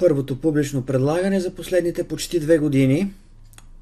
първото 0.00 0.40
публично 0.40 0.82
предлагане 0.82 1.40
за 1.40 1.50
последните 1.50 2.04
почти 2.04 2.40
две 2.40 2.58
години. 2.58 3.12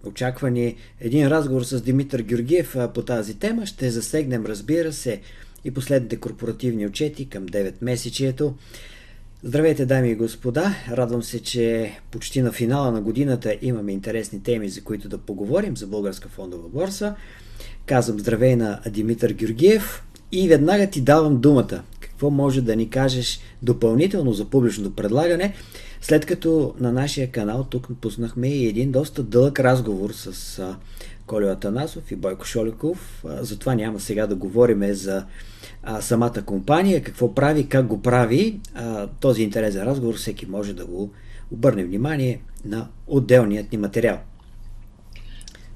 Очаква 0.04 0.50
ни 0.50 0.76
един 1.00 1.28
разговор 1.28 1.62
с 1.62 1.82
Димитър 1.82 2.22
Георгиев 2.22 2.76
по 2.94 3.02
тази 3.02 3.34
тема. 3.34 3.66
Ще 3.66 3.90
засегнем, 3.90 4.46
разбира 4.46 4.92
се, 4.92 5.20
и 5.64 5.70
последните 5.70 6.16
корпоративни 6.16 6.86
отчети 6.86 7.28
към 7.28 7.46
9 7.46 7.74
месечието. 7.80 8.54
Здравейте, 9.42 9.86
дами 9.86 10.10
и 10.10 10.14
господа! 10.14 10.74
Радвам 10.90 11.22
се, 11.22 11.42
че 11.42 11.92
почти 12.10 12.42
на 12.42 12.52
финала 12.52 12.92
на 12.92 13.00
годината 13.00 13.56
имаме 13.62 13.92
интересни 13.92 14.42
теми, 14.42 14.68
за 14.68 14.80
които 14.80 15.08
да 15.08 15.18
поговорим 15.18 15.76
за 15.76 15.86
Българска 15.86 16.28
фондова 16.28 16.68
борса. 16.68 17.14
Казвам 17.86 18.18
здравей 18.18 18.56
на 18.56 18.80
Димитър 18.90 19.32
Георгиев 19.32 20.02
и 20.32 20.48
веднага 20.48 20.86
ти 20.86 21.00
давам 21.00 21.40
думата. 21.40 21.82
Какво 22.00 22.30
може 22.30 22.62
да 22.62 22.76
ни 22.76 22.90
кажеш 22.90 23.40
допълнително 23.62 24.32
за 24.32 24.44
публичното 24.44 24.94
предлагане, 24.94 25.54
след 26.00 26.26
като 26.26 26.74
на 26.80 26.92
нашия 26.92 27.30
канал 27.30 27.66
тук 27.70 27.88
пуснахме 28.00 28.48
и 28.48 28.66
един 28.66 28.92
доста 28.92 29.22
дълъг 29.22 29.60
разговор 29.60 30.10
с 30.10 30.62
Колю 31.26 31.48
Атанасов 31.48 32.12
и 32.12 32.16
Бойко 32.16 32.44
Шоликов. 32.44 33.24
Затова 33.24 33.74
няма 33.74 34.00
сега 34.00 34.26
да 34.26 34.34
говорим 34.34 34.94
за 34.94 35.24
а, 35.82 36.00
самата 36.00 36.42
компания, 36.46 37.02
какво 37.02 37.34
прави, 37.34 37.68
как 37.68 37.86
го 37.86 38.02
прави. 38.02 38.60
А, 38.74 39.06
този 39.06 39.42
интересен 39.42 39.82
разговор 39.82 40.14
всеки 40.14 40.46
може 40.46 40.74
да 40.74 40.86
го 40.86 41.10
обърне 41.50 41.84
внимание 41.84 42.40
на 42.64 42.88
отделният 43.06 43.72
ни 43.72 43.78
материал. 43.78 44.18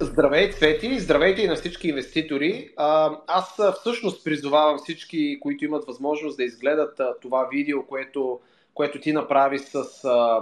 Здравейте, 0.00 0.56
Цвети! 0.56 0.98
Здравейте 0.98 1.42
и 1.42 1.46
на 1.46 1.56
всички 1.56 1.88
инвеститори! 1.88 2.68
А, 2.76 3.16
аз 3.26 3.58
всъщност 3.80 4.24
призовавам 4.24 4.78
всички, 4.78 5.38
които 5.40 5.64
имат 5.64 5.84
възможност 5.86 6.36
да 6.36 6.44
изгледат 6.44 7.00
а, 7.00 7.14
това 7.22 7.48
видео, 7.52 7.86
което, 7.86 8.40
което 8.74 9.00
ти 9.00 9.12
направи 9.12 9.58
с, 9.58 9.74
а, 10.04 10.40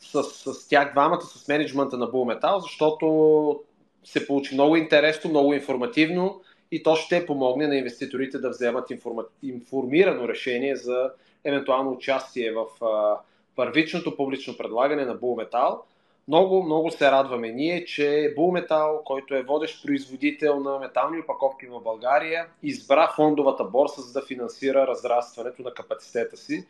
с, 0.00 0.22
с 0.22 0.68
тях 0.68 0.92
двамата, 0.92 1.20
с 1.20 1.48
менеджмента 1.48 1.98
на 1.98 2.06
Булметал, 2.06 2.60
защото 2.60 3.60
се 4.04 4.26
получи 4.26 4.54
много 4.54 4.76
интересно, 4.76 5.30
много 5.30 5.54
информативно 5.54 6.40
и 6.70 6.82
то 6.82 6.96
ще 6.96 7.26
помогне 7.26 7.66
на 7.66 7.76
инвеститорите 7.76 8.38
да 8.38 8.50
вземат 8.50 8.90
информа... 8.90 9.24
информирано 9.42 10.28
решение 10.28 10.76
за 10.76 11.10
евентуално 11.44 11.90
участие 11.90 12.52
в 12.52 12.84
а, 12.84 13.20
първичното 13.56 14.16
публично 14.16 14.56
предлагане 14.56 15.04
на 15.04 15.14
Булметал. 15.14 15.82
Много, 16.28 16.62
много 16.62 16.90
се 16.90 17.10
радваме 17.10 17.52
ние, 17.52 17.84
че 17.84 18.32
Булметал, 18.36 19.02
който 19.04 19.34
е 19.34 19.42
водещ 19.42 19.86
производител 19.86 20.60
на 20.60 20.78
метални 20.78 21.20
опаковки 21.20 21.66
в 21.66 21.80
България, 21.80 22.46
избра 22.62 23.12
фондовата 23.16 23.64
борса, 23.64 24.00
за 24.00 24.12
да 24.12 24.26
финансира 24.26 24.86
разрастването 24.86 25.62
на 25.62 25.74
капацитета 25.74 26.36
си. 26.36 26.66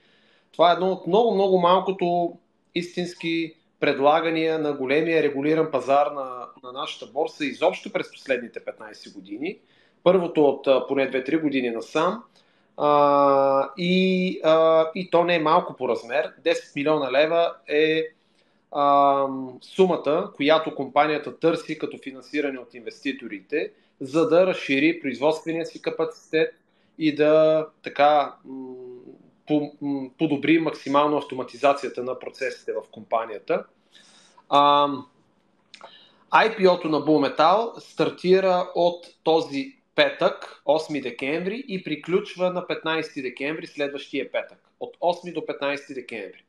Това 0.56 0.70
е 0.70 0.74
едно 0.74 0.88
от 0.88 1.06
много, 1.06 1.34
много 1.34 1.58
малкото 1.58 2.32
истински 2.74 3.54
предлагания 3.80 4.58
на 4.58 4.72
големия 4.72 5.22
регулиран 5.22 5.70
пазар 5.70 6.06
на, 6.06 6.46
на 6.62 6.72
нашата 6.72 7.06
борса 7.06 7.44
изобщо 7.44 7.92
през 7.92 8.12
последните 8.12 8.60
15 8.60 9.14
години. 9.14 9.58
Първото 10.02 10.44
от 10.44 10.88
поне 10.88 11.10
2-3 11.10 11.42
години 11.42 11.70
насам. 11.70 12.22
А, 12.76 13.70
и, 13.76 14.40
а, 14.44 14.86
и 14.94 15.10
то 15.10 15.24
не 15.24 15.34
е 15.34 15.40
малко 15.40 15.76
по 15.76 15.88
размер. 15.88 16.32
10 16.44 16.76
милиона 16.76 17.12
лева 17.12 17.52
е 17.68 18.02
а, 18.72 19.26
сумата, 19.62 20.30
която 20.36 20.74
компанията 20.74 21.38
търси 21.38 21.78
като 21.78 21.98
финансиране 21.98 22.58
от 22.58 22.74
инвеститорите, 22.74 23.70
за 24.00 24.28
да 24.28 24.46
разшири 24.46 25.00
производствения 25.00 25.66
си 25.66 25.82
капацитет 25.82 26.54
и 26.98 27.14
да 27.14 27.66
така 27.82 28.34
подобри 30.18 30.58
максимално 30.58 31.16
автоматизацията 31.16 32.02
на 32.02 32.18
процесите 32.18 32.72
в 32.72 32.90
компанията. 32.90 33.64
А, 34.48 34.88
IPO-то 36.32 36.88
на 36.88 37.00
Булметал 37.00 37.74
стартира 37.78 38.70
от 38.74 39.06
този 39.22 39.76
петък, 39.94 40.62
8 40.66 41.02
декември 41.02 41.64
и 41.68 41.84
приключва 41.84 42.52
на 42.52 42.62
15 42.62 43.22
декември 43.22 43.66
следващия 43.66 44.32
петък. 44.32 44.58
От 44.80 44.96
8 45.00 45.34
до 45.34 45.40
15 45.40 45.94
декември. 45.94 46.44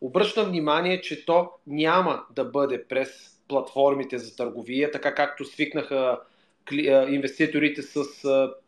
Обръщам 0.00 0.46
внимание, 0.46 1.00
че 1.00 1.26
то 1.26 1.50
няма 1.66 2.24
да 2.30 2.44
бъде 2.44 2.84
през 2.84 3.08
платформите 3.48 4.18
за 4.18 4.36
търговия, 4.36 4.90
така 4.90 5.14
както 5.14 5.44
свикнаха 5.44 6.20
инвеститорите 7.08 7.82
с 7.82 8.04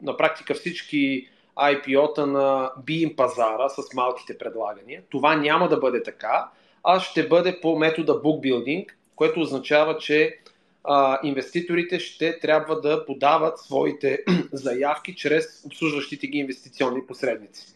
на 0.02 0.16
практика 0.16 0.54
всички 0.54 1.28
IPO-та 1.58 2.26
на 2.26 2.72
BIM 2.86 3.16
пазара 3.16 3.68
с 3.68 3.94
малките 3.94 4.38
предлагания. 4.38 5.02
Това 5.10 5.36
няма 5.36 5.68
да 5.68 5.76
бъде 5.76 6.02
така, 6.02 6.48
а 6.84 7.00
ще 7.00 7.28
бъде 7.28 7.60
по 7.60 7.78
метода 7.78 8.12
bookbuilding, 8.12 8.86
което 9.16 9.40
означава, 9.40 9.98
че 9.98 10.38
а, 10.84 11.18
инвеститорите 11.22 12.00
ще 12.00 12.38
трябва 12.38 12.80
да 12.80 13.06
подават 13.06 13.58
своите 13.58 14.24
заявки 14.52 15.14
чрез 15.14 15.64
обслужващите 15.66 16.26
ги 16.26 16.38
инвестиционни 16.38 17.06
посредници. 17.06 17.66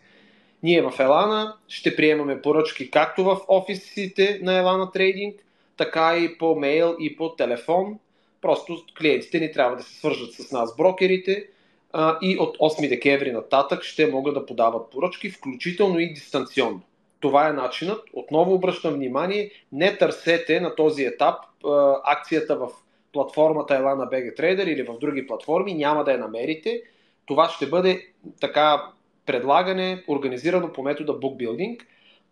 Ние 0.62 0.82
в 0.82 0.92
Елана 0.98 1.56
ще 1.68 1.96
приемаме 1.96 2.42
поръчки 2.42 2.90
както 2.90 3.24
в 3.24 3.40
офисите 3.48 4.40
на 4.42 4.58
Елана 4.58 4.90
Трейдинг, 4.92 5.40
така 5.76 6.18
и 6.18 6.38
по 6.38 6.54
мейл 6.54 6.96
и 7.00 7.16
по 7.16 7.36
телефон. 7.36 7.98
Просто 8.42 8.84
клиентите 8.98 9.40
ни 9.40 9.52
трябва 9.52 9.76
да 9.76 9.82
се 9.82 9.94
свържат 9.94 10.32
с 10.32 10.52
нас, 10.52 10.76
брокерите, 10.76 11.46
а, 11.92 12.18
и 12.22 12.38
от 12.38 12.58
8 12.58 12.88
декември 12.88 13.32
нататък 13.32 13.82
ще 13.82 14.06
могат 14.06 14.34
да 14.34 14.46
подават 14.46 14.90
поръчки, 14.90 15.30
включително 15.30 15.98
и 15.98 16.14
дистанционно. 16.14 16.82
Това 17.20 17.48
е 17.48 17.52
начинът. 17.52 18.04
Отново 18.12 18.54
обръщам 18.54 18.94
внимание, 18.94 19.50
не 19.72 19.98
търсете 19.98 20.60
на 20.60 20.74
този 20.74 21.04
етап 21.04 21.34
а, 21.66 21.96
акцията 22.04 22.56
в 22.56 22.68
платформата 23.12 23.74
Elana 23.74 24.10
BG 24.10 24.40
Trader 24.40 24.64
или 24.64 24.82
в 24.82 24.98
други 24.98 25.26
платформи, 25.26 25.74
няма 25.74 26.04
да 26.04 26.12
я 26.12 26.18
намерите. 26.18 26.82
Това 27.26 27.48
ще 27.48 27.66
бъде 27.66 28.06
така 28.40 28.90
предлагане, 29.26 30.04
организирано 30.08 30.72
по 30.72 30.82
метода 30.82 31.12
bookbuilding, 31.12 31.80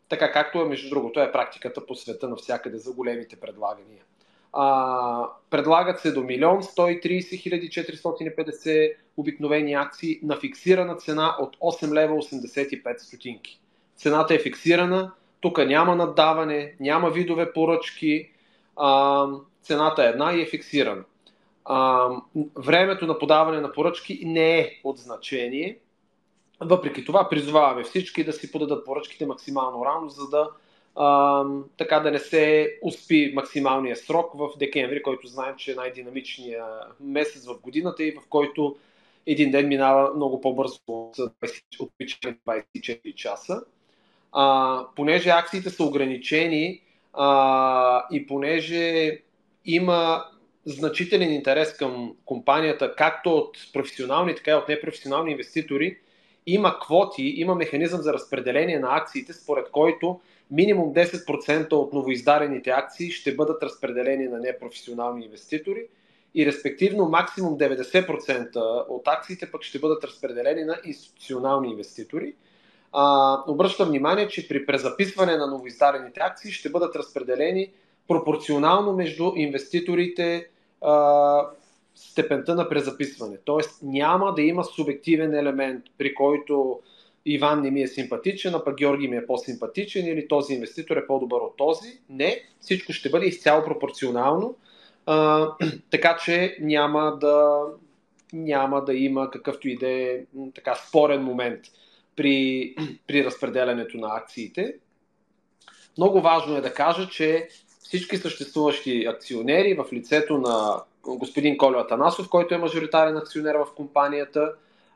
така 0.08 0.32
както 0.32 0.60
е, 0.60 0.64
между 0.64 0.90
другото, 0.90 1.20
е 1.20 1.32
практиката 1.32 1.86
по 1.86 1.94
света 1.94 2.28
навсякъде 2.28 2.76
за 2.76 2.92
големите 2.92 3.36
предлагания. 3.36 4.02
А, 4.52 5.28
предлагат 5.50 6.00
се 6.00 6.12
до 6.12 6.20
1 6.20 6.60
130 6.60 7.68
450 7.68 8.94
обикновени 9.18 9.74
акции 9.74 10.20
на 10.22 10.36
фиксирана 10.36 10.96
цена 10.96 11.36
от 11.40 11.56
8 11.56 11.92
лева 11.92 12.14
85 12.14 12.98
стотинки. 12.98 13.60
Цената 13.96 14.34
е 14.34 14.38
фиксирана, 14.38 15.12
тук 15.40 15.58
няма 15.58 15.96
наддаване, 15.96 16.74
няма 16.80 17.10
видове 17.10 17.52
поръчки, 17.52 18.30
а, 18.76 19.26
цената 19.62 20.04
е 20.04 20.08
една 20.08 20.32
и 20.32 20.42
е 20.42 20.46
фиксирана. 20.46 21.04
А, 21.64 22.08
времето 22.56 23.06
на 23.06 23.18
подаване 23.18 23.60
на 23.60 23.72
поръчки 23.72 24.20
не 24.24 24.58
е 24.58 24.80
от 24.84 24.98
значение. 24.98 25.78
Въпреки 26.60 27.04
това 27.04 27.28
призоваваме 27.28 27.82
всички 27.82 28.24
да 28.24 28.32
си 28.32 28.52
подадат 28.52 28.84
поръчките 28.84 29.26
максимално 29.26 29.84
рано, 29.84 30.08
за 30.08 30.28
да 30.28 30.50
а, 30.96 31.44
така 31.76 32.00
да 32.00 32.10
не 32.10 32.18
се 32.18 32.74
успи 32.82 33.32
максималния 33.34 33.96
срок 33.96 34.32
в 34.34 34.48
декември, 34.58 35.02
който 35.02 35.26
знаем, 35.26 35.54
че 35.56 35.72
е 35.72 35.74
най-динамичният 35.74 36.64
месец 37.00 37.46
в 37.46 37.60
годината 37.62 38.04
и 38.04 38.12
в 38.12 38.22
който 38.28 38.76
един 39.28 39.50
ден 39.50 39.68
минава 39.68 40.14
много 40.14 40.40
по-бързо 40.40 40.78
от 40.88 41.16
24 41.16 43.14
часа. 43.14 43.60
А, 44.32 44.84
понеже 44.96 45.30
акциите 45.30 45.70
са 45.70 45.84
ограничени 45.84 46.82
а, 47.14 48.04
и 48.12 48.26
понеже 48.26 49.18
има 49.64 50.24
значителен 50.64 51.32
интерес 51.32 51.76
към 51.76 52.16
компанията, 52.24 52.94
както 52.94 53.36
от 53.36 53.56
професионални, 53.72 54.34
така 54.34 54.50
и 54.50 54.54
от 54.54 54.68
непрофесионални 54.68 55.30
инвеститори, 55.30 55.96
има 56.46 56.78
квоти, 56.80 57.22
има 57.22 57.54
механизъм 57.54 58.00
за 58.00 58.12
разпределение 58.12 58.78
на 58.78 58.96
акциите, 58.96 59.32
според 59.32 59.70
който 59.70 60.20
минимум 60.50 60.94
10% 60.94 61.72
от 61.72 61.92
новоиздарените 61.92 62.70
акции 62.70 63.10
ще 63.10 63.34
бъдат 63.34 63.62
разпределени 63.62 64.28
на 64.28 64.38
непрофесионални 64.38 65.24
инвеститори 65.24 65.86
и 66.34 66.46
респективно 66.46 67.08
максимум 67.08 67.58
90% 67.58 68.84
от 68.88 69.08
акциите 69.08 69.50
пък 69.50 69.62
ще 69.62 69.78
бъдат 69.78 70.04
разпределени 70.04 70.64
на 70.64 70.76
институционални 70.84 71.70
инвеститори. 71.70 72.34
А, 72.92 73.36
обръщам 73.46 73.88
внимание, 73.88 74.28
че 74.28 74.48
при 74.48 74.66
презаписване 74.66 75.36
на 75.36 75.46
новоиздарените 75.46 76.20
акции 76.20 76.52
ще 76.52 76.70
бъдат 76.70 76.96
разпределени 76.96 77.70
пропорционално 78.08 78.92
между 78.92 79.32
инвеститорите 79.36 80.48
а, 80.82 81.46
степента 81.94 82.54
на 82.54 82.68
презаписване. 82.68 83.36
Тоест 83.44 83.82
няма 83.82 84.34
да 84.34 84.42
има 84.42 84.64
субективен 84.64 85.34
елемент, 85.34 85.84
при 85.98 86.14
който 86.14 86.80
Иван 87.26 87.62
не 87.62 87.70
ми 87.70 87.82
е 87.82 87.88
симпатичен, 87.88 88.54
а 88.54 88.64
пък 88.64 88.76
Георги 88.76 89.08
ми 89.08 89.16
е 89.16 89.26
по-симпатичен 89.26 90.06
или 90.06 90.28
този 90.28 90.54
инвеститор 90.54 90.96
е 90.96 91.06
по-добър 91.06 91.40
от 91.40 91.56
този. 91.56 91.98
Не, 92.10 92.40
всичко 92.60 92.92
ще 92.92 93.10
бъде 93.10 93.26
изцяло 93.26 93.64
пропорционално, 93.64 94.56
така 95.90 96.16
че 96.24 96.56
няма 96.60 97.18
да, 97.20 97.64
няма 98.32 98.84
да 98.84 98.94
има 98.94 99.30
какъвто 99.30 99.68
и 99.68 99.76
да 99.76 99.88
е 99.88 100.20
така 100.54 100.74
спорен 100.74 101.22
момент 101.22 101.60
при, 102.16 102.74
при 103.06 103.24
разпределянето 103.24 103.96
на 103.96 104.16
акциите. 104.16 104.74
много 105.98 106.20
важно 106.20 106.56
е 106.56 106.60
да 106.60 106.74
кажа, 106.74 107.08
че 107.08 107.48
всички 107.80 108.16
съществуващи 108.16 109.06
акционери 109.06 109.74
в 109.74 109.86
лицето 109.92 110.38
на 110.38 110.82
господин 111.02 111.58
Колю 111.58 111.78
Атанасов, 111.78 112.28
който 112.28 112.54
е 112.54 112.58
мажоритарен 112.58 113.16
акционер 113.16 113.54
в 113.54 113.66
компанията, 113.76 114.52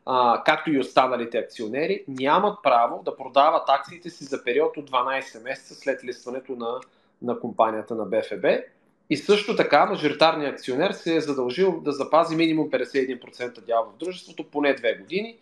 а, 0.06 0.43
както 0.44 0.73
и 0.73 0.79
останалите 0.79 1.38
акционери, 1.38 2.05
нямат 2.08 2.58
право 2.62 3.03
да 3.05 3.17
продават 3.17 3.62
акциите 3.69 4.11
си 4.11 4.25
за 4.25 4.44
период 4.44 4.76
от 4.76 4.91
12 4.91 5.44
месеца 5.44 5.75
след 5.75 6.05
листването 6.05 6.53
на, 6.53 6.81
на 7.23 7.41
компанията 7.41 7.94
на 7.94 8.05
БФБ. 8.05 8.47
И 9.12 9.17
също 9.17 9.56
така 9.56 9.87
мажоритарният 9.87 10.55
акционер 10.55 10.93
се 10.93 11.17
е 11.17 11.20
задължил 11.20 11.81
да 11.81 11.93
запази 11.93 12.37
минимум 12.37 12.70
51% 12.70 13.61
дял 13.61 13.93
в 13.94 13.99
дружеството 13.99 14.44
поне 14.50 14.76
2 14.76 15.00
години. 15.00 15.38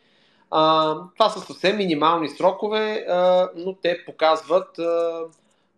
А, 0.51 0.95
това 1.17 1.31
са 1.31 1.41
съвсем 1.41 1.77
минимални 1.77 2.29
срокове, 2.29 3.07
а, 3.09 3.49
но 3.57 3.75
те 3.75 4.05
показват 4.07 4.79
а, 4.79 5.21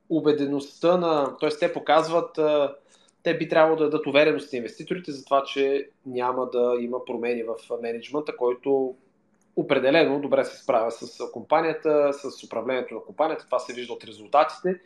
убедеността 0.09 0.97
на. 0.97 1.37
т.е. 1.41 1.49
те 1.49 1.73
показват. 1.73 2.39
А, 2.39 2.75
те 3.23 3.39
би 3.39 3.49
трябвало 3.49 3.77
да 3.77 3.85
дадат 3.85 4.07
увереност 4.07 4.53
на 4.53 4.57
инвеститорите 4.57 5.13
за 5.13 5.25
това, 5.25 5.45
че 5.45 5.89
няма 6.07 6.51
да 6.51 6.77
има 6.81 7.05
промени 7.05 7.43
в 7.43 7.55
менеджмента, 7.83 8.37
който 8.37 8.95
определено 9.57 10.21
добре 10.21 10.45
се 10.45 10.63
справя 10.63 10.91
с 10.91 11.31
компанията, 11.33 12.11
с 12.13 12.45
управлението 12.45 12.95
на 12.95 13.01
компанията. 13.01 13.47
Това 13.47 13.59
се 13.59 13.75
вижда 13.75 13.93
от 13.93 14.05
резултатите. 14.05 14.81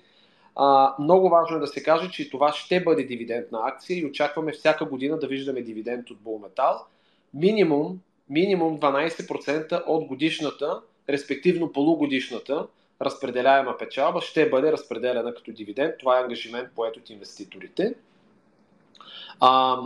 А, 0.57 0.95
много 0.99 1.29
важно 1.29 1.57
е 1.57 1.61
да 1.61 1.67
се 1.67 1.83
каже, 1.83 2.11
че 2.11 2.31
това 2.31 2.53
ще 2.53 2.85
бъде 2.85 3.05
дивидендна 3.05 3.61
акция 3.63 3.99
и 3.99 4.07
очакваме 4.07 4.53
всяка 4.53 4.85
година 4.85 5.19
да 5.19 5.27
виждаме 5.27 5.63
дивиденд 5.63 6.11
от 6.11 6.19
Булметал. 6.19 6.87
Минимум, 7.35 7.99
минимум 8.31 8.81
12% 8.81 9.83
от 9.87 10.07
годишната, 10.07 10.81
респективно 11.09 11.73
полугодишната 11.73 12.67
разпределяема 13.03 13.77
печалба 13.79 14.21
ще 14.21 14.51
бъде 14.51 14.73
разпределена 14.73 15.35
като 15.35 15.53
дивиденд. 15.53 15.95
Това 15.99 16.19
е 16.19 16.23
ангажимент 16.23 16.69
поет 16.75 16.97
от 16.97 17.11
инвеститорите. 17.11 17.95
А, 19.41 19.79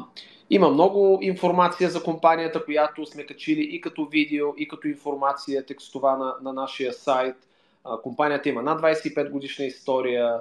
има 0.51 0.69
много 0.69 1.19
информация 1.23 1.91
за 1.91 2.03
компанията, 2.03 2.65
която 2.65 3.07
сме 3.07 3.27
качили 3.27 3.63
и 3.63 3.81
като 3.81 4.05
видео, 4.05 4.49
и 4.57 4.69
като 4.69 4.89
информация 4.89 5.67
текстова 5.67 6.17
на, 6.17 6.35
на 6.43 6.53
нашия 6.53 6.93
сайт. 6.93 7.37
А, 7.85 7.97
компанията 7.97 8.49
има 8.49 8.63
над 8.63 8.81
25 8.81 9.31
годишна 9.31 9.65
история, 9.65 10.41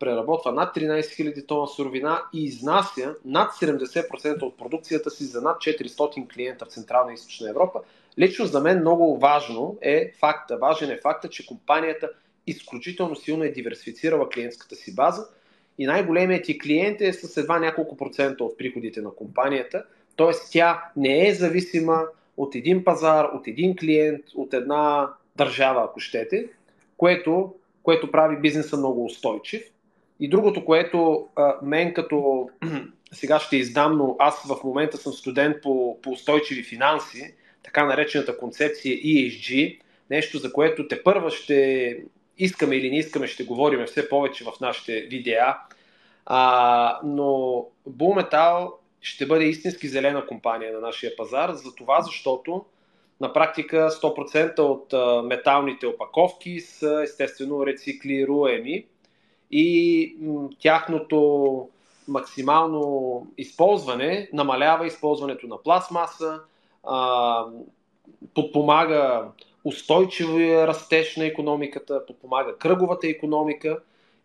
преработва 0.00 0.52
над 0.52 0.76
13 0.76 1.00
000 1.00 1.46
тона 1.46 1.66
суровина 1.66 2.22
и 2.32 2.44
изнася 2.44 3.14
над 3.24 3.52
70% 3.52 4.42
от 4.42 4.56
продукцията 4.56 5.10
си 5.10 5.24
за 5.24 5.42
над 5.42 5.56
400 5.56 6.28
клиента 6.28 6.64
в 6.64 6.68
Централна 6.68 7.12
и 7.12 7.14
Източна 7.14 7.50
Европа. 7.50 7.80
Лично 8.18 8.46
за 8.46 8.60
мен 8.60 8.80
много 8.80 9.18
важно 9.18 9.78
е 9.80 10.12
факта, 10.20 10.56
важен 10.56 10.90
е 10.90 11.00
факта, 11.02 11.28
че 11.28 11.46
компанията 11.46 12.10
изключително 12.46 13.16
силно 13.16 13.44
е 13.44 13.48
диверсифицирала 13.48 14.28
клиентската 14.28 14.74
си 14.74 14.94
база 14.94 15.26
и 15.78 15.86
най-големият 15.86 16.44
ти 16.44 16.58
клиент 16.58 17.00
е 17.00 17.12
с 17.12 17.36
едва 17.36 17.58
няколко 17.58 17.96
процента 17.96 18.44
от 18.44 18.58
приходите 18.58 19.00
на 19.00 19.10
компанията, 19.10 19.84
т.е. 20.16 20.32
тя 20.50 20.84
не 20.96 21.28
е 21.28 21.34
зависима 21.34 22.02
от 22.36 22.54
един 22.54 22.84
пазар, 22.84 23.24
от 23.24 23.48
един 23.48 23.76
клиент, 23.76 24.24
от 24.34 24.54
една 24.54 25.12
държава, 25.36 25.84
ако 25.84 26.00
щете, 26.00 26.48
което, 26.96 27.54
което 27.82 28.10
прави 28.10 28.36
бизнеса 28.36 28.76
много 28.76 29.04
устойчив. 29.04 29.62
И 30.20 30.28
другото, 30.28 30.64
което 30.64 31.28
а, 31.36 31.54
мен 31.62 31.94
като 31.94 32.48
сега 33.12 33.38
ще 33.38 33.56
издам, 33.56 33.98
но 33.98 34.16
аз 34.18 34.42
в 34.42 34.64
момента 34.64 34.96
съм 34.96 35.12
студент 35.12 35.62
по, 35.62 35.98
по 36.02 36.10
устойчиви 36.10 36.62
финанси, 36.62 37.34
така 37.62 37.84
наречената 37.84 38.38
концепция 38.38 38.96
ESG, 38.96 39.80
нещо 40.10 40.38
за 40.38 40.52
което 40.52 40.88
те 40.88 41.02
първа 41.02 41.30
ще 41.30 41.98
искаме 42.38 42.76
или 42.76 42.90
не 42.90 42.98
искаме, 42.98 43.26
ще 43.26 43.44
говорим 43.44 43.86
все 43.86 44.08
повече 44.08 44.44
в 44.44 44.52
нашите 44.60 45.00
видеа. 45.00 45.56
А, 46.26 47.00
но 47.04 47.66
Metal 47.88 48.72
ще 49.00 49.26
бъде 49.26 49.44
истински 49.44 49.88
зелена 49.88 50.26
компания 50.26 50.72
на 50.72 50.80
нашия 50.80 51.16
пазар, 51.16 51.52
за 51.52 51.74
това 51.74 52.00
защото 52.00 52.64
на 53.22 53.32
практика 53.32 53.90
100% 53.90 54.58
от 54.58 54.92
а, 54.92 55.22
металните 55.22 55.86
опаковки 55.86 56.60
са 56.60 57.00
естествено 57.04 57.66
рециклируеми 57.66 58.86
и 59.50 60.16
м, 60.20 60.48
тяхното 60.60 61.68
максимално 62.08 63.26
използване 63.38 64.28
намалява 64.32 64.86
използването 64.86 65.46
на 65.46 65.62
пластмаса, 65.62 66.40
а, 66.84 67.44
подпомага 68.34 69.28
устойчивия 69.64 70.66
растеж 70.66 71.16
на 71.16 71.26
економиката, 71.26 72.06
подпомага 72.06 72.58
кръговата 72.58 73.08
економика 73.08 73.78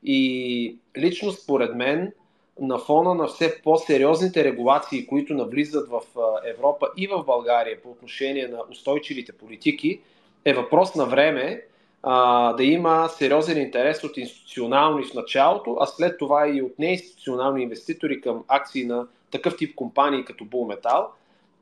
и 0.03 0.77
лично 0.97 1.31
според 1.31 1.75
мен 1.75 2.13
на 2.59 2.77
фона 2.77 3.13
на 3.13 3.27
все 3.27 3.61
по-сериозните 3.63 4.43
регулации, 4.43 5.07
които 5.07 5.33
навлизат 5.33 5.89
в 5.89 6.01
Европа 6.45 6.87
и 6.97 7.07
в 7.07 7.23
България 7.23 7.81
по 7.81 7.89
отношение 7.89 8.47
на 8.47 8.59
устойчивите 8.71 9.31
политики, 9.31 10.01
е 10.45 10.53
въпрос 10.53 10.95
на 10.95 11.05
време 11.05 11.63
а, 12.03 12.53
да 12.53 12.63
има 12.63 13.09
сериозен 13.09 13.57
интерес 13.57 14.03
от 14.03 14.17
институционални 14.17 15.05
в 15.05 15.13
началото, 15.13 15.77
а 15.79 15.85
след 15.85 16.17
това 16.17 16.49
и 16.49 16.61
от 16.61 16.79
неинституционални 16.79 17.63
инвеститори 17.63 18.21
към 18.21 18.43
акции 18.47 18.85
на 18.85 19.07
такъв 19.31 19.57
тип 19.57 19.75
компании 19.75 20.25
като 20.25 20.45
Булметал. 20.45 21.09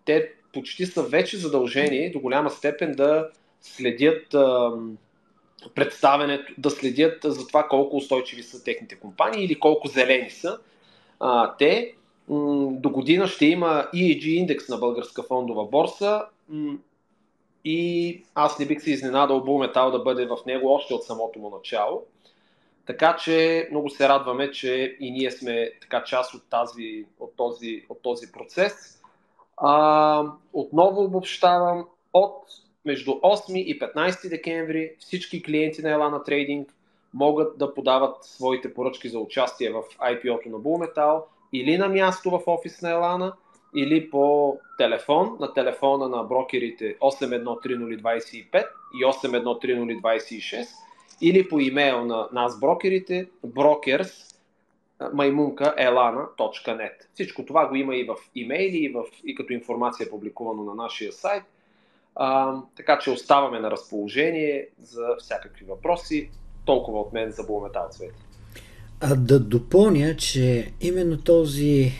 Те 0.05 0.31
почти 0.53 0.85
са 0.85 1.03
вече 1.03 1.37
задължени 1.37 2.11
до 2.11 2.19
голяма 2.19 2.49
степен 2.49 2.91
да 2.91 3.29
следят 3.61 4.33
а, 4.33 4.71
представенето, 5.75 6.53
да 6.57 6.69
следят 6.69 7.17
за 7.23 7.47
това 7.47 7.67
колко 7.67 7.97
устойчиви 7.97 8.43
са 8.43 8.63
техните 8.63 8.95
компании 8.95 9.45
или 9.45 9.59
колко 9.59 9.87
зелени 9.87 10.29
са. 10.29 10.59
А, 11.19 11.55
те 11.57 11.95
м- 12.29 12.71
до 12.71 12.89
година 12.89 13.27
ще 13.27 13.45
има 13.45 13.87
EEG 13.93 14.25
индекс 14.25 14.69
на 14.69 14.77
българска 14.77 15.23
фондова 15.23 15.65
борса 15.65 16.25
м- 16.49 16.77
и 17.65 18.23
аз 18.35 18.59
не 18.59 18.65
бих 18.65 18.81
се 18.81 18.91
изненадал 18.91 19.43
Булметал 19.43 19.91
да 19.91 19.99
бъде 19.99 20.25
в 20.25 20.37
него 20.45 20.73
още 20.73 20.93
от 20.93 21.03
самото 21.03 21.39
му 21.39 21.49
начало. 21.49 22.03
Така 22.85 23.15
че 23.15 23.67
много 23.71 23.89
се 23.89 24.09
радваме, 24.09 24.51
че 24.51 24.97
и 24.99 25.11
ние 25.11 25.31
сме 25.31 25.71
така 25.81 26.03
част 26.03 26.33
от, 26.33 26.43
тази, 26.49 27.05
от, 27.19 27.35
този, 27.35 27.85
от 27.89 28.01
този 28.01 28.31
процес. 28.31 29.01
А, 29.57 30.23
отново 30.53 31.03
обобщавам, 31.03 31.87
от 32.13 32.35
между 32.85 33.11
8 33.11 33.53
и 33.57 33.79
15 33.79 34.29
декември 34.29 34.91
всички 34.99 35.43
клиенти 35.43 35.81
на 35.81 35.89
Elana 35.89 36.29
Trading 36.29 36.67
могат 37.15 37.57
да 37.57 37.73
подават 37.73 38.23
своите 38.23 38.73
поръчки 38.73 39.09
за 39.09 39.19
участие 39.19 39.71
в 39.71 39.83
IPO-то 39.99 40.49
на 40.49 40.57
Bullmetal 40.57 41.23
или 41.53 41.77
на 41.77 41.87
място 41.87 42.29
в 42.29 42.41
офис 42.47 42.81
на 42.81 42.89
Elana, 42.89 43.33
или 43.75 44.09
по 44.09 44.57
телефон, 44.77 45.37
на 45.39 45.53
телефона 45.53 46.09
на 46.09 46.23
брокерите 46.23 46.97
813025 46.97 48.65
и 48.93 49.05
813026, 49.05 50.67
или 51.21 51.49
по 51.49 51.59
имейл 51.59 52.05
на 52.05 52.27
нас 52.31 52.59
брокерите 52.59 53.27
brokers 53.45 54.35
маймунка. 55.13 55.75
Всичко 57.13 57.45
това 57.45 57.67
го 57.67 57.75
има 57.75 57.95
и 57.95 58.03
в 58.03 58.15
имейли, 58.35 58.77
и, 58.77 58.89
в, 58.89 59.03
и 59.23 59.35
като 59.35 59.53
информация 59.53 60.09
публикувано 60.09 60.63
на 60.63 60.75
нашия 60.75 61.11
сайт. 61.11 61.43
А, 62.15 62.57
така 62.75 62.99
че 62.99 63.11
оставаме 63.11 63.59
на 63.59 63.71
разположение 63.71 64.67
за 64.81 65.15
всякакви 65.19 65.65
въпроси. 65.65 66.29
Толкова 66.65 66.99
от 66.99 67.13
мен 67.13 67.31
за 67.31 67.43
Булметал 67.43 67.87
Цвет. 67.91 68.13
А 68.99 69.15
да 69.15 69.39
допълня, 69.39 70.15
че 70.15 70.71
именно 70.81 71.17
този 71.17 71.93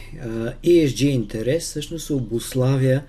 ESG 0.64 1.04
интерес 1.04 1.64
всъщност 1.64 2.10
обославя 2.10 3.02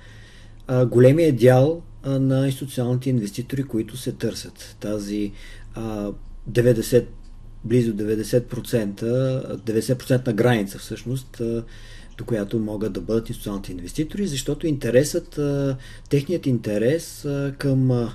големия 0.85 1.33
дял 1.33 1.81
на 2.05 2.45
институционалните 2.45 3.09
инвеститори, 3.09 3.63
които 3.63 3.97
се 3.97 4.11
търсят. 4.11 4.77
Тази 4.79 5.31
а, 5.75 6.11
90, 6.51 7.05
близо 7.63 7.93
90%, 7.93 9.57
90% 9.57 10.27
на 10.27 10.33
граница 10.33 10.77
всъщност, 10.77 11.41
до 12.17 12.25
която 12.25 12.59
могат 12.59 12.93
да 12.93 13.01
бъдат 13.01 13.29
институционалните 13.29 13.71
инвеститори, 13.71 14.27
защото 14.27 14.67
интересът, 14.67 15.39
техният 16.09 16.45
интерес 16.45 17.27
към 17.57 18.09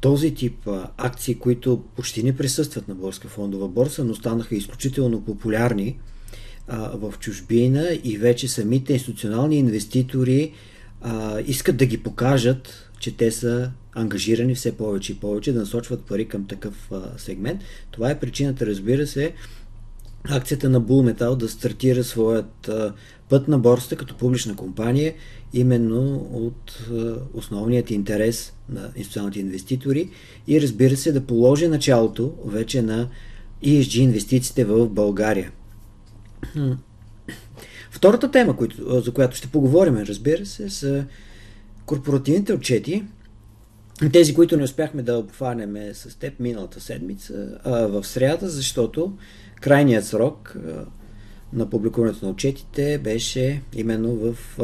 този 0.00 0.34
тип 0.34 0.68
акции, 0.96 1.34
които 1.34 1.82
почти 1.96 2.22
не 2.22 2.36
присъстват 2.36 2.88
на 2.88 2.94
Българска 2.94 3.28
фондова 3.28 3.68
борса, 3.68 4.04
но 4.04 4.14
станаха 4.14 4.56
изключително 4.56 5.24
популярни 5.24 5.98
в 6.94 7.14
чужбина 7.20 7.98
и 8.04 8.16
вече 8.16 8.48
самите 8.48 8.92
институционални 8.92 9.56
инвеститори 9.56 10.52
искат 11.46 11.76
да 11.76 11.86
ги 11.86 12.02
покажат, 12.02 12.90
че 13.00 13.16
те 13.16 13.30
са 13.30 13.70
ангажирани 13.92 14.54
все 14.54 14.76
повече 14.76 15.12
и 15.12 15.16
повече 15.16 15.52
да 15.52 15.60
насочват 15.60 16.04
пари 16.04 16.28
към 16.28 16.46
такъв 16.46 16.90
сегмент. 17.16 17.60
Това 17.90 18.10
е 18.10 18.20
причината, 18.20 18.66
разбира 18.66 19.06
се, 19.06 19.32
акцията 20.24 20.68
на 20.68 20.82
Bull 20.82 21.14
Metal 21.14 21.36
да 21.36 21.48
стартира 21.48 22.04
своят 22.04 22.70
път 23.28 23.48
на 23.48 23.58
борста 23.58 23.96
като 23.96 24.16
публична 24.16 24.56
компания, 24.56 25.14
именно 25.52 26.28
от 26.32 26.88
основният 27.34 27.90
интерес 27.90 28.52
на 28.68 28.90
институционалните 28.96 29.40
инвеститори 29.40 30.10
и 30.46 30.60
разбира 30.60 30.96
се 30.96 31.12
да 31.12 31.26
положи 31.26 31.68
началото 31.68 32.34
вече 32.44 32.82
на 32.82 33.08
ESG 33.64 33.98
инвестициите 33.98 34.64
в 34.64 34.88
България. 34.88 35.52
Втората 37.90 38.30
тема, 38.30 38.56
за 38.88 39.12
която 39.12 39.36
ще 39.36 39.48
поговорим, 39.48 39.96
разбира 39.96 40.46
се, 40.46 40.70
са 40.70 41.04
корпоративните 41.86 42.52
отчети. 42.52 43.04
Тези, 44.12 44.34
които 44.34 44.56
не 44.56 44.62
успяхме 44.62 45.02
да 45.02 45.18
обхванем 45.18 45.76
с 45.92 46.18
теб 46.18 46.40
миналата 46.40 46.80
седмица, 46.80 47.58
а 47.64 47.86
в 47.86 48.04
среда, 48.04 48.48
защото 48.48 49.12
крайният 49.60 50.06
срок 50.06 50.56
на 51.52 51.70
публикуването 51.70 52.24
на 52.24 52.30
отчетите 52.30 52.98
беше 52.98 53.62
именно 53.72 54.16
в, 54.16 54.58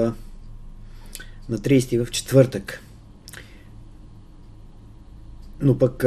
на 1.48 1.58
30 1.58 2.04
в 2.04 2.10
четвъртък. 2.10 2.82
Но 5.60 5.78
пък 5.78 6.04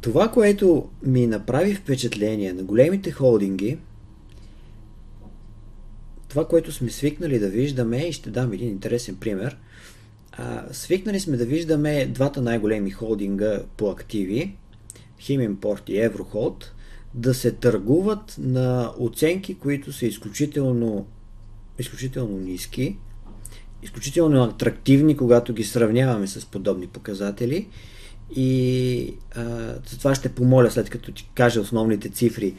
това, 0.00 0.30
което 0.30 0.88
ми 1.02 1.26
направи 1.26 1.74
впечатление 1.74 2.52
на 2.52 2.62
големите 2.62 3.12
холдинги, 3.12 3.78
това, 6.28 6.48
което 6.48 6.72
сме 6.72 6.90
свикнали 6.90 7.38
да 7.38 7.48
виждаме, 7.48 7.98
и 7.98 8.12
ще 8.12 8.30
дам 8.30 8.52
един 8.52 8.68
интересен 8.68 9.16
пример, 9.16 9.56
свикнали 10.70 11.20
сме 11.20 11.36
да 11.36 11.44
виждаме 11.44 12.06
двата 12.06 12.42
най-големи 12.42 12.90
холдинга 12.90 13.62
по 13.76 13.90
активи, 13.90 14.56
Химимпорт 15.20 15.88
и 15.88 15.98
Еврохолд, 15.98 16.72
да 17.16 17.34
се 17.34 17.52
търгуват 17.52 18.36
на 18.38 18.92
оценки, 18.98 19.54
които 19.54 19.92
са 19.92 20.06
изключително, 20.06 21.06
изключително 21.78 22.38
ниски, 22.38 22.96
изключително 23.82 24.44
атрактивни, 24.44 25.16
когато 25.16 25.54
ги 25.54 25.64
сравняваме 25.64 26.26
с 26.26 26.46
подобни 26.46 26.86
показатели. 26.86 27.68
И 28.36 29.14
а, 29.34 29.44
за 29.86 29.98
това 29.98 30.14
ще 30.14 30.28
помоля, 30.28 30.70
след 30.70 30.90
като 30.90 31.12
ти 31.12 31.30
кажа 31.34 31.60
основните 31.60 32.08
цифри 32.08 32.54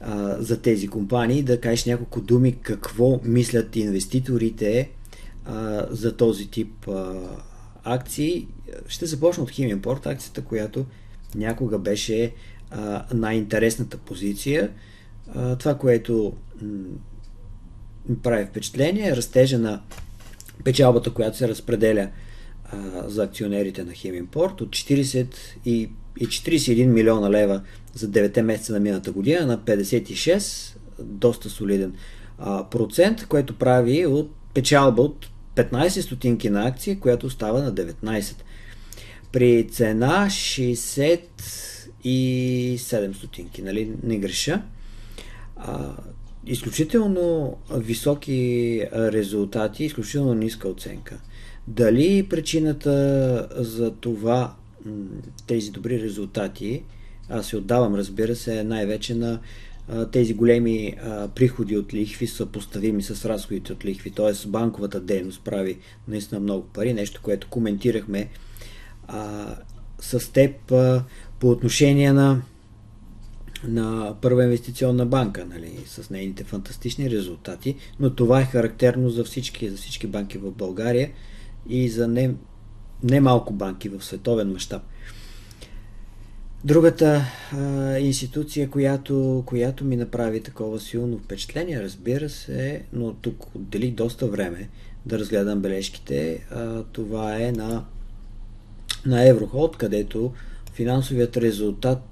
а, 0.00 0.42
за 0.42 0.62
тези 0.62 0.88
компании, 0.88 1.42
да 1.42 1.60
кажеш 1.60 1.84
няколко 1.84 2.20
думи 2.20 2.56
какво 2.62 3.20
мислят 3.24 3.76
инвеститорите 3.76 4.90
а, 5.44 5.86
за 5.90 6.16
този 6.16 6.50
тип 6.50 6.88
а, 6.88 7.14
акции. 7.84 8.48
Ще 8.88 9.06
започна 9.06 9.42
от 9.42 9.50
Химиенпорт, 9.50 10.06
акцията, 10.06 10.44
която 10.44 10.86
някога 11.34 11.78
беше 11.78 12.32
най-интересната 13.14 13.98
позиция. 13.98 14.70
А, 15.34 15.56
това, 15.56 15.78
което 15.78 16.32
ми 18.08 18.18
прави 18.22 18.46
впечатление 18.46 19.08
е 19.08 19.16
растежа 19.16 19.58
на 19.58 19.80
печалбата, 20.64 21.10
която 21.10 21.36
се 21.36 21.48
разпределя 21.48 22.08
а, 22.64 23.08
за 23.08 23.24
акционерите 23.24 23.84
на 23.84 23.92
Химимпорт 23.92 24.60
от 24.60 24.68
40 24.68 25.34
и, 25.64 25.90
и 26.20 26.26
41 26.26 26.86
милиона 26.86 27.30
лева 27.30 27.62
за 27.94 28.08
9 28.08 28.42
месеца 28.42 28.72
на 28.72 28.80
мината 28.80 29.12
година 29.12 29.46
на 29.46 29.58
56, 29.58 30.76
доста 30.98 31.50
солиден 31.50 31.94
а, 32.38 32.64
процент, 32.64 33.26
което 33.26 33.58
прави 33.58 34.06
от 34.06 34.30
печалба 34.54 35.02
от 35.02 35.28
15 35.56 36.00
стотинки 36.00 36.50
на 36.50 36.66
акция, 36.66 37.00
която 37.00 37.30
става 37.30 37.62
на 37.62 37.74
19. 37.74 38.34
При 39.32 39.68
цена 39.68 40.26
60 40.26 41.20
и 41.40 41.77
7 42.08 43.12
стотинки, 43.12 43.62
нали? 43.62 43.92
Не 44.02 44.18
греша. 44.18 44.62
А, 45.56 45.96
изключително 46.46 47.56
високи 47.74 48.82
резултати, 48.92 49.84
изключително 49.84 50.34
ниска 50.34 50.68
оценка. 50.68 51.20
Дали 51.66 52.26
причината 52.30 53.48
за 53.56 53.90
това 53.90 54.56
тези 55.46 55.70
добри 55.70 56.02
резултати, 56.02 56.82
аз 57.28 57.46
се 57.46 57.56
отдавам, 57.56 57.94
разбира 57.94 58.36
се, 58.36 58.64
най-вече 58.64 59.14
на 59.14 59.40
тези 60.12 60.34
големи 60.34 60.94
а, 61.02 61.28
приходи 61.28 61.76
от 61.76 61.94
лихви 61.94 62.26
са 62.26 62.46
поставими 62.46 63.02
с 63.02 63.28
разходите 63.28 63.72
от 63.72 63.84
лихви, 63.84 64.10
т.е. 64.10 64.48
банковата 64.48 65.00
дейност 65.00 65.44
прави 65.44 65.78
наистина 66.08 66.40
много 66.40 66.66
пари, 66.66 66.92
нещо, 66.94 67.20
което 67.22 67.48
коментирахме 67.48 68.28
а, 69.06 69.46
с 70.00 70.32
теб 70.32 70.72
а, 70.72 71.04
по 71.40 71.50
отношение 71.50 72.12
на, 72.12 72.42
на 73.64 74.14
Първа 74.20 74.44
инвестиционна 74.44 75.06
банка, 75.06 75.46
нали, 75.46 75.72
с 75.86 76.10
нейните 76.10 76.44
фантастични 76.44 77.10
резултати, 77.10 77.76
но 78.00 78.14
това 78.14 78.40
е 78.40 78.44
характерно 78.44 79.10
за 79.10 79.24
всички, 79.24 79.70
за 79.70 79.76
всички 79.76 80.06
банки 80.06 80.38
в 80.38 80.50
България 80.50 81.10
и 81.68 81.88
за 81.88 82.08
не, 82.08 82.34
не 83.02 83.20
малко 83.20 83.52
банки 83.52 83.88
в 83.88 84.04
световен 84.04 84.52
мащаб. 84.52 84.82
Другата 86.64 87.24
а, 87.52 87.98
институция, 87.98 88.70
която, 88.70 89.42
която 89.46 89.84
ми 89.84 89.96
направи 89.96 90.40
такова 90.40 90.80
силно 90.80 91.18
впечатление, 91.18 91.82
разбира 91.82 92.28
се, 92.28 92.82
но 92.92 93.12
тук 93.12 93.56
отделих 93.56 93.94
доста 93.94 94.26
време 94.26 94.68
да 95.06 95.18
разгледам 95.18 95.60
бележките, 95.60 96.46
а, 96.50 96.82
това 96.82 97.42
е 97.42 97.52
на, 97.52 97.84
на 99.06 99.28
Евроход, 99.28 99.76
където 99.76 100.32
финансовият 100.78 101.36
резултат 101.36 102.04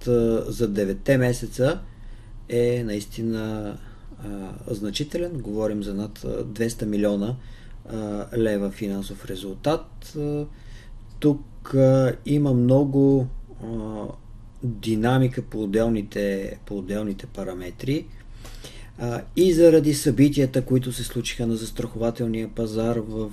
за 0.47 0.69
9 0.73 1.17
месеца 1.17 1.81
е 2.49 2.83
наистина 2.85 3.77
значителен. 4.71 5.33
Говорим 5.33 5.83
за 5.83 5.95
над 5.95 6.19
200 6.19 6.85
милиона 6.85 7.37
лева 8.37 8.71
финансов 8.71 9.25
резултат. 9.25 10.17
Тук 11.19 11.75
има 12.27 12.53
много 12.53 13.27
динамика 14.63 15.43
по 15.43 15.63
отделните, 15.63 16.59
по 16.67 16.79
отделните 16.79 17.27
параметри 17.27 18.07
и 19.37 19.53
заради 19.53 19.95
събитията, 19.95 20.63
които 20.63 20.93
се 20.93 21.05
случиха 21.05 21.47
на 21.47 21.57
застрахователния 21.57 22.49
пазар 22.49 22.97
в 22.97 23.31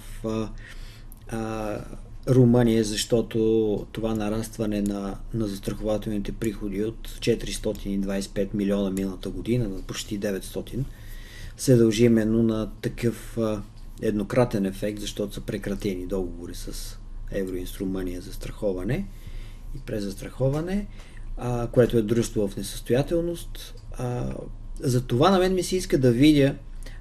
Румъния, 2.27 2.84
защото 2.84 3.88
това 3.92 4.15
нарастване 4.15 4.82
на, 4.82 5.18
на 5.34 5.48
застрахователните 5.48 6.32
приходи 6.32 6.84
от 6.84 7.10
425 7.10 8.48
милиона 8.53 8.89
миналата 8.89 9.30
година 9.30 9.70
на 9.70 9.82
почти 9.82 10.20
900 10.20 10.84
се 11.58 11.75
дължи 11.75 12.06
именно 12.06 12.44
на 12.44 12.72
такъв 12.82 13.38
еднократен 14.01 14.65
ефект, 14.65 15.00
защото 15.00 15.34
са 15.34 15.42
прекратени 15.42 16.06
договори 16.06 16.56
с 16.56 16.98
Евроинс 17.32 17.77
Румъния 17.77 18.22
за 18.22 18.34
страховане 18.34 19.08
и 19.75 19.80
презастраховане 19.80 20.88
а, 21.38 21.68
което 21.68 21.98
е 21.98 22.01
дружество 22.01 22.48
в 22.48 22.58
несъстоятелност. 22.58 23.75
А, 23.92 24.34
за 24.80 25.01
това 25.01 25.32
на 25.32 25.39
мен 25.39 25.53
ми 25.53 25.63
се 25.63 25.75
иска 25.75 25.98
да 25.98 26.12
видя, 26.12 26.56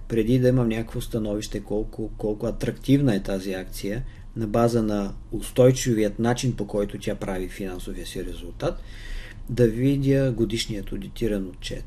преди 0.09 0.39
да 0.39 0.49
имам 0.49 0.69
някакво 0.69 1.01
становище, 1.01 1.61
колко, 1.61 2.11
колко 2.19 2.47
атрактивна 2.47 3.15
е 3.15 3.23
тази 3.23 3.53
акция, 3.53 4.05
на 4.37 4.47
база 4.47 4.83
на 4.83 5.15
устойчивият 5.33 6.19
начин, 6.19 6.57
по 6.57 6.67
който 6.67 6.99
тя 6.99 7.15
прави 7.15 7.49
финансовия 7.49 8.07
си 8.07 8.25
резултат, 8.25 8.83
да 9.49 9.69
видя 9.69 10.33
годишният 10.33 10.93
аудитиран 10.93 11.49
отчет 11.49 11.85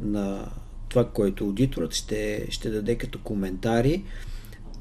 на 0.00 0.50
това, 0.88 1.08
което 1.08 1.44
аудиторът 1.44 1.94
ще, 1.94 2.46
ще 2.50 2.70
даде 2.70 2.98
като 2.98 3.18
коментари. 3.18 4.04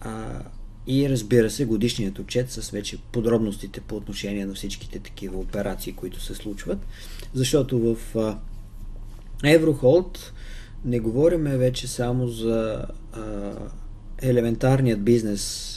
А, 0.01 0.43
и 0.87 1.09
разбира 1.09 1.49
се 1.49 1.65
годишният 1.65 2.19
отчет 2.19 2.51
с 2.51 2.69
вече 2.69 2.97
подробностите 3.11 3.81
по 3.81 3.95
отношение 3.95 4.45
на 4.45 4.53
всичките 4.53 4.99
такива 4.99 5.39
операции, 5.39 5.93
които 5.93 6.21
се 6.21 6.35
случват. 6.35 6.79
Защото 7.33 7.79
в 7.79 8.15
Еврохолд 9.43 10.33
не 10.85 10.99
говорим 10.99 11.43
вече 11.43 11.87
само 11.87 12.27
за 12.27 12.85
а, 13.13 13.53
елементарният 14.21 15.03
бизнес 15.03 15.75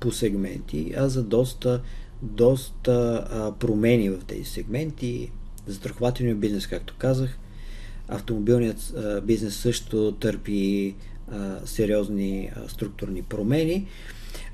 по 0.00 0.12
сегменти, 0.12 0.94
а 0.96 1.08
за 1.08 1.22
доста, 1.22 1.80
доста 2.22 3.26
а, 3.30 3.52
промени 3.52 4.10
в 4.10 4.20
тези 4.26 4.44
сегменти. 4.44 5.30
Застрахователният 5.66 6.40
бизнес, 6.40 6.66
както 6.66 6.94
казах, 6.98 7.38
автомобилният 8.08 8.94
а, 8.96 9.20
бизнес 9.20 9.56
също 9.56 10.12
търпи 10.12 10.94
а, 11.30 11.56
сериозни 11.64 12.50
а, 12.56 12.68
структурни 12.68 13.22
промени. 13.22 13.86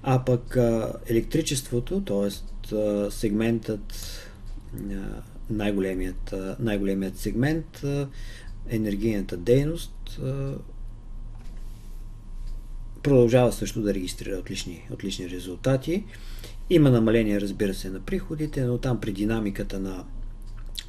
А 0.02 0.24
пък 0.24 0.56
електричеството, 1.06 2.00
т.е. 2.00 2.30
сегментът, 3.10 3.94
най-големият, 5.50 6.34
най-големият 6.60 7.18
сегмент, 7.18 7.84
енергийната 8.68 9.36
дейност, 9.36 10.20
продължава 13.02 13.52
също 13.52 13.82
да 13.82 13.94
регистрира 13.94 14.36
отлични, 14.36 14.86
отлични 14.92 15.30
резултати. 15.30 16.04
Има 16.70 16.90
намаление, 16.90 17.40
разбира 17.40 17.74
се, 17.74 17.90
на 17.90 18.00
приходите, 18.00 18.64
но 18.64 18.78
там 18.78 19.00
при 19.00 19.12
динамиката 19.12 19.80
на 19.80 20.04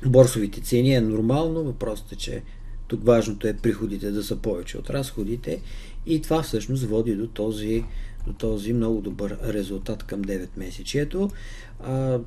борсовите 0.06 0.62
цени 0.62 0.94
е 0.94 1.02
нормално. 1.02 1.64
Въпросът 1.64 2.12
е, 2.12 2.16
че 2.16 2.44
тук 2.88 3.06
важното 3.06 3.48
е 3.48 3.54
приходите 3.54 4.12
да 4.12 4.24
са 4.24 4.36
повече 4.36 4.78
от 4.78 4.90
разходите 4.90 5.62
и 6.06 6.22
това 6.22 6.44
всъщност 6.44 6.84
води 6.84 7.16
до 7.16 7.28
този 7.28 7.84
до 8.28 8.34
този 8.34 8.74
много 8.74 9.02
добър 9.02 9.38
резултат 9.44 10.04
към 10.04 10.24
9 10.24 10.48
месечието. 10.58 11.30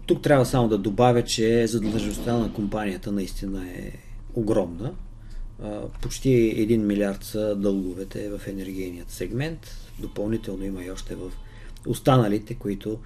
Тук 0.07 0.23
трябва 0.23 0.47
само 0.47 0.69
да 0.69 0.78
добавя, 0.78 1.25
че 1.25 1.67
задължността 1.67 2.38
на 2.38 2.52
компанията 2.52 3.12
наистина 3.12 3.71
е 3.71 3.93
огромна. 4.35 4.93
Почти 6.02 6.28
1 6.68 6.76
милиард 6.76 7.24
са 7.24 7.56
дълговете 7.56 8.30
в 8.30 8.40
енергийният 8.46 9.10
сегмент. 9.10 9.76
Допълнително 9.98 10.64
има 10.64 10.84
и 10.84 10.90
още 10.90 11.14
в 11.14 11.32
останалите, 11.86 12.54
които 12.54 12.98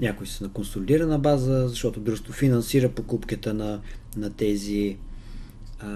някои 0.00 0.26
са 0.26 0.44
на 0.44 0.52
консолидирана 0.52 1.18
база, 1.18 1.68
защото 1.68 2.00
дружество 2.00 2.32
финансира 2.32 2.88
покупката 2.88 3.54
на, 3.54 3.80
на 4.16 4.30
тези 4.30 4.96
а, 5.80 5.86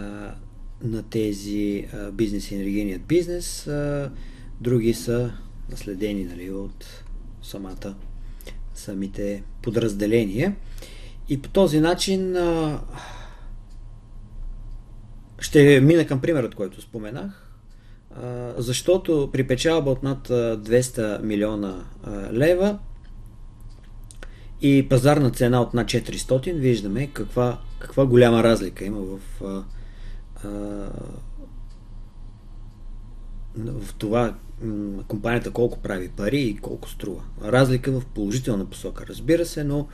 на 0.82 1.02
тези 1.02 1.86
бизнес 2.12 2.50
и 2.50 2.54
енергийният 2.54 3.02
бизнес. 3.02 3.70
Други 4.60 4.94
са 4.94 5.32
наследени 5.70 6.24
нали, 6.24 6.50
от 6.50 6.84
самата 7.42 7.94
самите 8.74 9.42
подразделения. 9.62 10.56
И 11.28 11.42
по 11.42 11.48
този 11.48 11.80
начин 11.80 12.36
ще 15.40 15.80
мина 15.80 16.06
към 16.06 16.20
примерът, 16.20 16.54
който 16.54 16.82
споменах, 16.82 17.48
защото 18.56 19.30
при 19.32 19.46
печалба 19.46 19.90
от 19.90 20.02
над 20.02 20.28
200 20.28 21.22
милиона 21.22 21.84
лева 22.32 22.78
и 24.60 24.88
пазарна 24.88 25.30
цена 25.30 25.60
от 25.60 25.74
над 25.74 25.86
400, 25.86 26.54
виждаме 26.54 27.06
каква, 27.06 27.58
каква 27.78 28.06
голяма 28.06 28.42
разлика 28.42 28.84
има 28.84 29.00
в, 29.00 29.18
в 33.56 33.94
това 33.98 34.34
компанията 35.08 35.50
колко 35.50 35.78
прави 35.78 36.08
пари 36.08 36.40
и 36.40 36.56
колко 36.56 36.90
струва. 36.90 37.22
Разлика 37.44 37.92
в 37.92 38.06
положителна 38.14 38.64
посока, 38.64 39.04
разбира 39.08 39.46
се, 39.46 39.64
но, 39.64 39.86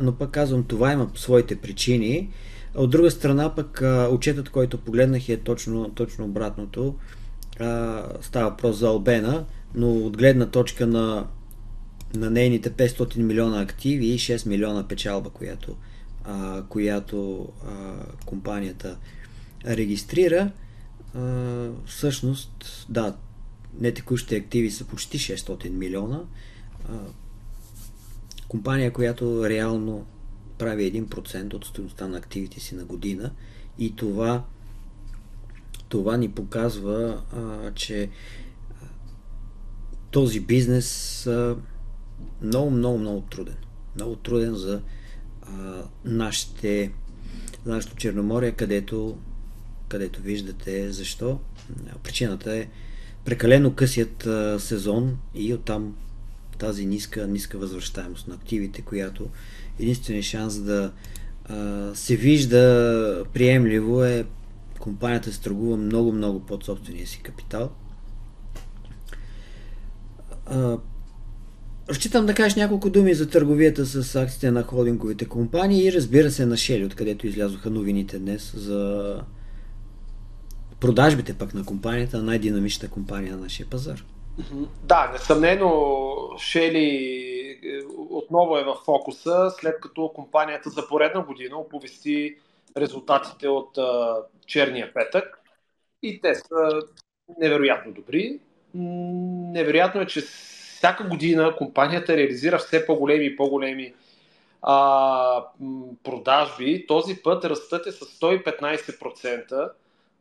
но 0.00 0.14
пък 0.14 0.30
казвам, 0.30 0.64
това 0.64 0.92
има 0.92 1.10
своите 1.14 1.56
причини. 1.56 2.30
От 2.76 2.90
друга 2.90 3.10
страна 3.10 3.54
пък 3.54 3.82
отчетът, 4.10 4.48
който 4.48 4.78
погледнах 4.78 5.28
е 5.28 5.36
точно, 5.36 5.90
точно 5.94 6.24
обратното. 6.24 6.94
Става 8.20 8.50
въпрос 8.50 8.76
за 8.76 8.88
Албена, 8.88 9.44
но 9.74 9.90
от 9.92 10.16
гледна 10.16 10.46
точка 10.46 10.86
на 10.86 11.26
на 12.14 12.30
нейните 12.30 12.70
500 12.70 13.16
милиона 13.16 13.60
активи 13.60 14.06
и 14.06 14.18
6 14.18 14.46
милиона 14.46 14.88
печалба, 14.88 15.30
която, 15.30 15.76
а, 16.24 16.62
която 16.68 17.48
а, 17.66 17.94
компанията 18.26 18.96
регистрира, 19.66 20.50
а, 21.14 21.68
всъщност, 21.86 22.86
да, 22.88 23.16
не 23.80 23.92
текущите 23.92 24.36
активи 24.36 24.70
са 24.70 24.84
почти 24.84 25.18
600 25.18 25.70
милиона. 25.70 26.20
А, 26.88 26.92
компания, 28.48 28.92
която 28.92 29.48
реално 29.48 30.06
прави 30.58 30.92
1% 30.92 31.54
от 31.54 31.64
стоеността 31.64 32.08
на 32.08 32.16
активите 32.16 32.60
си 32.60 32.74
на 32.74 32.84
година 32.84 33.30
и 33.78 33.96
това 33.96 34.44
това 35.88 36.16
ни 36.16 36.30
показва, 36.30 37.22
а, 37.36 37.72
че 37.74 38.08
този 40.10 40.40
бизнес 40.40 41.26
а, 41.26 41.56
много, 42.42 42.70
много, 42.70 42.98
много 42.98 43.20
труден. 43.20 43.56
Много 43.94 44.16
труден 44.16 44.54
за 44.54 44.82
а, 45.42 45.82
нашите, 46.04 46.92
нашето 47.66 47.96
Черноморие, 47.96 48.52
където, 48.52 49.18
където 49.88 50.22
виждате 50.22 50.92
защо. 50.92 51.40
Причината 52.02 52.56
е 52.56 52.68
прекалено 53.24 53.74
късият 53.74 54.26
а, 54.26 54.60
сезон 54.60 55.18
и 55.34 55.54
оттам 55.54 55.96
тази 56.58 56.86
ниска, 56.86 57.26
ниска 57.26 57.58
възвръщаемост 57.58 58.28
на 58.28 58.34
активите, 58.34 58.82
която 58.82 59.28
единственият 59.80 60.26
шанс 60.26 60.58
да 60.58 60.92
а, 61.44 61.90
се 61.94 62.16
вижда 62.16 63.24
приемливо 63.32 64.04
е 64.04 64.24
компанията 64.78 65.32
се 65.32 65.40
търгува 65.40 65.76
много, 65.76 66.12
много 66.12 66.40
под 66.40 66.64
собствения 66.64 67.06
си 67.06 67.22
капитал. 67.22 67.70
А, 70.46 70.78
Разчитам 71.88 72.26
да 72.26 72.34
кажеш 72.34 72.54
няколко 72.56 72.90
думи 72.90 73.14
за 73.14 73.30
търговията 73.30 73.86
с 73.86 74.16
акциите 74.16 74.50
на 74.50 74.62
холдинговите 74.62 75.24
компании 75.24 75.86
и 75.86 75.92
разбира 75.92 76.30
се 76.30 76.46
на 76.46 76.56
Шели, 76.56 76.84
откъдето 76.84 77.26
излязоха 77.26 77.70
новините 77.70 78.18
днес 78.18 78.52
за 78.56 79.14
продажбите 80.80 81.34
пък 81.34 81.54
на 81.54 81.64
компанията, 81.64 82.22
най-динамичната 82.22 82.88
компания 82.88 83.36
на 83.36 83.42
нашия 83.42 83.66
пазар. 83.66 84.04
Да, 84.82 85.10
несъмнено 85.12 85.72
Шели 86.38 87.25
отново 88.26 88.58
е 88.58 88.64
в 88.64 88.76
фокуса, 88.84 89.50
след 89.50 89.80
като 89.80 90.08
компанията 90.14 90.70
за 90.70 90.88
поредна 90.88 91.22
година 91.22 91.56
оповести 91.56 92.36
резултатите 92.76 93.48
от 93.48 93.78
а, 93.78 94.16
черния 94.46 94.94
петък 94.94 95.40
и 96.02 96.20
те 96.20 96.34
са 96.34 96.80
невероятно 97.38 97.92
добри. 97.92 98.40
Невероятно 98.74 100.00
е, 100.00 100.06
че 100.06 100.20
всяка 100.20 101.08
година 101.08 101.54
компанията 101.56 102.16
реализира 102.16 102.58
все 102.58 102.86
по-големи 102.86 103.24
и 103.24 103.36
по-големи 103.36 103.94
а, 104.62 105.44
продажби. 106.04 106.86
Този 106.86 107.22
път 107.22 107.44
растът 107.44 107.86
е 107.86 107.92
с 107.92 108.00
115% 108.00 109.70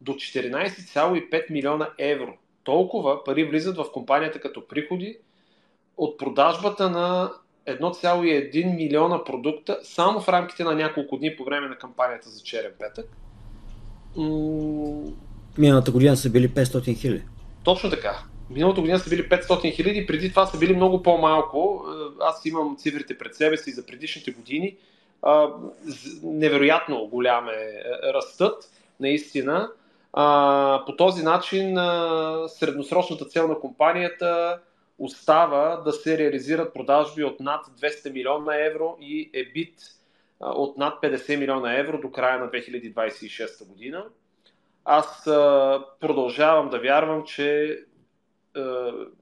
до 0.01 0.11
14,5 0.11 1.51
милиона 1.51 1.89
евро. 1.97 2.33
Толкова 2.63 3.23
пари 3.23 3.43
влизат 3.43 3.77
в 3.77 3.91
компанията 3.93 4.39
като 4.39 4.67
приходи 4.67 5.17
от 5.97 6.17
продажбата 6.17 6.89
на 6.89 7.31
1,1 7.67 8.75
милиона 8.75 9.23
продукта 9.23 9.79
само 9.83 10.19
в 10.19 10.29
рамките 10.29 10.63
на 10.63 10.75
няколко 10.75 11.17
дни 11.17 11.35
по 11.35 11.43
време 11.43 11.67
на 11.67 11.75
кампанията 11.75 12.29
за 12.29 12.43
черен 12.43 12.71
петък. 12.79 13.05
Миналата 15.57 15.91
година 15.91 16.17
са 16.17 16.29
били 16.29 16.49
500 16.49 16.97
хиляди. 16.97 17.23
Точно 17.63 17.89
така. 17.89 18.23
Миналата 18.49 18.81
година 18.81 18.99
са 18.99 19.09
били 19.09 19.29
500 19.29 19.75
хиляди, 19.75 20.05
преди 20.05 20.29
това 20.29 20.45
са 20.45 20.57
били 20.57 20.75
много 20.75 21.03
по-малко. 21.03 21.85
Е, 21.87 22.23
аз 22.23 22.45
имам 22.45 22.77
цифрите 22.77 23.17
пред 23.17 23.35
себе 23.35 23.57
си 23.57 23.71
за 23.71 23.85
предишните 23.85 24.31
години. 24.31 24.77
Невероятно 26.23 27.07
голям 27.07 27.49
е, 27.49 27.51
е 28.09 28.13
растът, 28.13 28.71
наистина. 28.99 29.69
По 30.85 30.95
този 30.97 31.23
начин 31.23 31.77
средносрочната 32.47 33.25
цел 33.25 33.47
на 33.47 33.59
компанията 33.59 34.59
остава 34.99 35.75
да 35.75 35.91
се 35.91 36.17
реализират 36.17 36.73
продажби 36.73 37.23
от 37.23 37.39
над 37.39 37.65
200 37.65 38.11
милиона 38.11 38.65
евро 38.65 38.97
и 39.01 39.29
ебит 39.33 39.75
от 40.39 40.77
над 40.77 41.01
50 41.01 41.35
милиона 41.35 41.77
евро 41.79 42.01
до 42.01 42.11
края 42.11 42.39
на 42.39 42.51
2026 42.51 43.67
година. 43.67 44.05
Аз 44.85 45.23
продължавам 45.99 46.69
да 46.69 46.79
вярвам, 46.79 47.23
че 47.23 47.79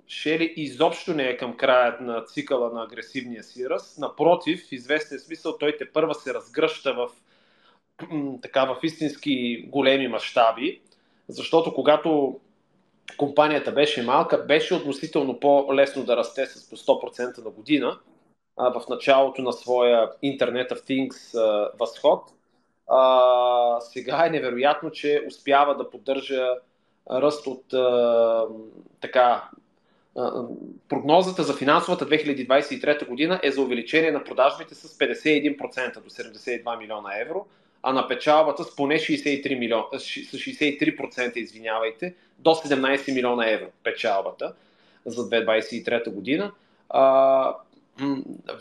Шели 0.07 0.53
изобщо 0.57 1.13
не 1.13 1.23
е 1.23 1.37
към 1.37 1.57
края 1.57 1.97
на 2.01 2.25
цикъла 2.25 2.73
на 2.73 2.83
агресивния 2.83 3.43
си 3.43 3.69
ръст. 3.69 3.99
Напротив, 3.99 4.65
в 4.69 4.71
известен 4.71 5.19
смисъл 5.19 5.57
той 5.57 5.77
те 5.77 5.91
първа 5.91 6.15
се 6.15 6.33
разгръща 6.33 6.93
в, 6.93 7.09
така, 8.41 8.65
в 8.65 8.77
истински 8.83 9.65
големи 9.67 10.07
мащаби, 10.07 10.81
защото 11.27 11.73
когато 11.73 12.39
компанията 13.17 13.71
беше 13.71 14.03
малка, 14.03 14.37
беше 14.37 14.73
относително 14.73 15.39
по-лесно 15.39 16.03
да 16.03 16.17
расте 16.17 16.45
с 16.45 16.69
по 16.69 16.75
100% 16.75 17.43
на 17.43 17.49
година 17.49 17.99
а, 18.57 18.79
в 18.79 18.89
началото 18.89 19.41
на 19.41 19.53
своя 19.53 20.11
Internet 20.23 20.71
of 20.71 20.79
Things 20.79 21.39
а, 21.39 21.71
възход. 21.79 22.23
А, 22.87 23.81
сега 23.81 24.25
е 24.25 24.29
невероятно, 24.29 24.91
че 24.91 25.23
успява 25.27 25.77
да 25.77 25.89
поддържа 25.89 26.47
ръст 27.11 27.47
от 27.47 27.73
а, 27.73 28.45
така 29.01 29.49
а, 30.17 30.43
прогнозата 30.89 31.43
за 31.43 31.53
финансовата 31.53 32.05
2023 32.05 33.07
година 33.07 33.39
е 33.43 33.51
за 33.51 33.61
увеличение 33.61 34.11
на 34.11 34.23
продажбите 34.23 34.75
с 34.75 34.97
51% 34.97 36.01
до 36.01 36.09
72 36.09 36.77
милиона 36.77 37.19
евро, 37.19 37.45
а 37.83 37.93
на 37.93 38.07
печалбата 38.07 38.63
с 38.63 38.75
поне 38.75 38.95
63, 38.95 39.59
милион, 39.59 39.83
с 39.93 40.03
63% 40.03 41.37
извинявайте, 41.37 42.13
до 42.39 42.49
17 42.49 43.13
милиона 43.13 43.49
евро 43.49 43.67
печалбата 43.83 44.53
за 45.05 45.29
2023 45.29 46.09
година. 46.09 46.51
А, 46.89 47.55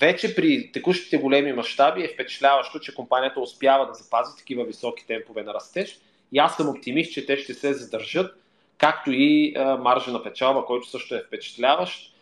вече 0.01 0.35
при 0.35 0.73
текущите 0.73 1.19
големи 1.19 1.53
мащаби 1.53 2.05
е 2.05 2.09
впечатляващо, 2.09 2.81
че 2.81 2.95
компанията 2.95 3.41
успява 3.41 3.87
да 3.87 3.95
запази 3.95 4.37
такива 4.39 4.65
високи 4.65 5.07
темпове 5.07 5.43
на 5.43 5.55
растеж 5.55 6.01
и 6.33 6.39
аз 6.39 6.57
съм 6.57 6.69
оптимист, 6.69 7.13
че 7.13 7.27
те 7.27 7.37
ще 7.37 7.55
се 7.55 7.75
задържат, 7.75 8.37
както 8.79 9.11
и 9.13 9.55
маржа 9.79 10.13
на 10.13 10.23
печалба, 10.23 10.65
който 10.65 10.89
също 10.89 11.15
е 11.15 11.23
впечатляващ. 11.27 12.15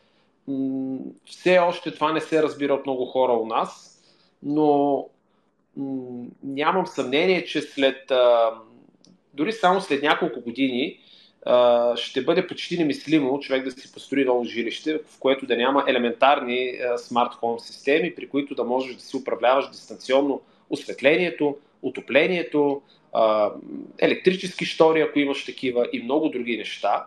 Все 1.25 1.59
още 1.59 1.95
това 1.95 2.13
не 2.13 2.21
се 2.21 2.43
разбира 2.43 2.75
от 2.75 2.87
много 2.87 3.07
хора 3.07 3.33
у 3.33 3.47
нас, 3.47 4.01
но 4.43 5.07
нямам 6.45 6.87
съмнение, 6.87 7.45
че 7.45 7.63
след 7.63 8.13
дори 9.35 9.53
само 9.53 9.81
след 9.81 10.03
няколко 10.03 10.41
години 10.41 10.99
ще 11.97 12.25
бъде 12.25 12.47
почти 12.47 12.79
немислимо 12.79 13.41
човек 13.41 13.65
да 13.65 13.71
си 13.71 13.93
построи 13.93 14.25
ново 14.25 14.45
жилище, 14.45 14.99
в 14.99 15.19
което 15.19 15.47
да 15.47 15.57
няма 15.57 15.85
елементарни 15.89 16.79
смарт 16.97 17.35
хоум 17.35 17.59
системи, 17.59 18.15
при 18.15 18.29
които 18.29 18.55
да 18.55 18.65
можеш 18.65 18.97
да 18.97 19.03
си 19.03 19.17
управляваш 19.17 19.71
дистанционно 19.71 20.41
осветлението, 20.71 21.57
отоплението, 21.83 22.83
електрически 23.99 24.65
штори, 24.65 25.01
ако 25.01 25.19
имаш 25.19 25.45
такива 25.45 25.89
и 25.93 26.03
много 26.03 26.29
други 26.29 26.57
неща. 26.57 27.07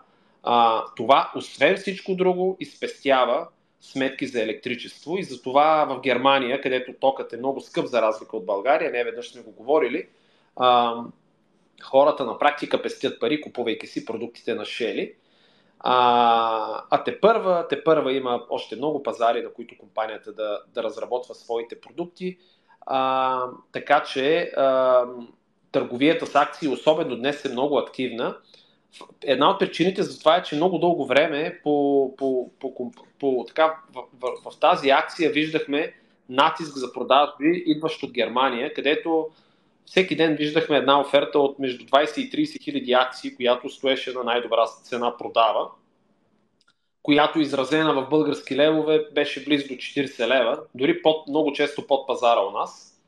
Това, 0.96 1.32
освен 1.36 1.78
всичко 1.78 2.16
друго, 2.16 2.58
изпестява 2.60 3.48
сметки 3.84 4.28
за 4.28 4.42
електричество 4.42 5.18
и 5.18 5.24
затова 5.24 5.86
в 5.86 6.02
Германия, 6.02 6.62
където 6.62 6.94
токът 6.94 7.34
е 7.34 7.38
много 7.38 7.62
скъп 7.62 7.86
за 7.86 8.02
разлика 8.02 8.38
от 8.38 8.46
България, 8.46 8.92
не 8.92 9.04
веднъж 9.04 9.32
сме 9.32 9.42
го 9.42 9.52
говорили, 9.52 10.08
а, 10.56 10.96
хората 11.84 12.26
на 12.26 12.38
практика 12.38 12.82
пестят 12.82 13.20
пари, 13.20 13.42
купувайки 13.42 13.88
си 13.88 14.06
продуктите 14.06 14.54
на 14.54 14.66
Шели. 14.66 15.14
А, 15.80 16.84
а 16.90 17.04
те 17.04 17.20
първа, 17.20 17.68
те 17.70 17.84
първа 17.84 18.14
има 18.14 18.46
още 18.50 18.76
много 18.76 19.04
пазари, 19.04 19.42
на 19.42 19.54
които 19.54 19.78
компанията 19.78 20.34
да, 20.34 20.62
да 20.74 20.84
разработва 20.84 21.36
своите 21.36 21.82
продукти. 21.82 22.38
А, 22.82 23.46
така 23.72 24.04
че 24.04 24.42
а, 24.58 25.06
търговията 25.72 26.26
с 26.26 26.36
акции, 26.36 26.68
особено 26.68 27.16
днес, 27.16 27.46
е 27.46 27.50
много 27.50 27.78
активна. 27.78 28.38
Една 29.22 29.50
от 29.50 29.60
причините 29.60 30.04
за 30.04 30.20
това 30.20 30.38
е, 30.38 30.44
че 30.44 30.56
много 30.56 30.78
дълго 30.78 31.06
време 31.06 31.60
по, 31.64 32.16
по, 32.18 32.52
по, 32.60 32.92
по, 33.20 33.46
така, 33.48 33.76
в, 33.94 34.04
в, 34.22 34.52
в 34.52 34.60
тази 34.60 34.90
акция 34.90 35.30
виждахме 35.30 35.94
натиск 36.30 36.78
за 36.78 36.94
продажби, 36.94 37.64
идващ 37.66 38.04
от 38.04 38.12
Германия, 38.12 38.74
където 38.74 39.28
всеки 39.86 40.16
ден 40.16 40.36
виждахме 40.36 40.78
една 40.78 41.00
оферта 41.00 41.40
от 41.40 41.60
между 41.60 41.86
20 41.86 42.18
и 42.20 42.32
30 42.32 42.64
хиляди 42.64 42.94
акции, 42.94 43.36
която 43.36 43.70
стоеше 43.70 44.14
на 44.14 44.24
най-добра 44.24 44.66
цена 44.84 45.18
продава, 45.18 45.70
която 47.04 47.40
изразена 47.40 47.94
в 47.94 48.10
български 48.10 48.56
левове 48.56 49.06
беше 49.14 49.46
близо 49.46 49.68
до 49.68 49.74
40 49.74 50.28
лева, 50.28 50.60
дори 50.76 51.02
под, 51.02 51.28
много 51.28 51.54
често 51.54 51.88
под 51.88 52.08
пазара 52.08 52.42
у 52.42 52.52
нас. 52.52 53.02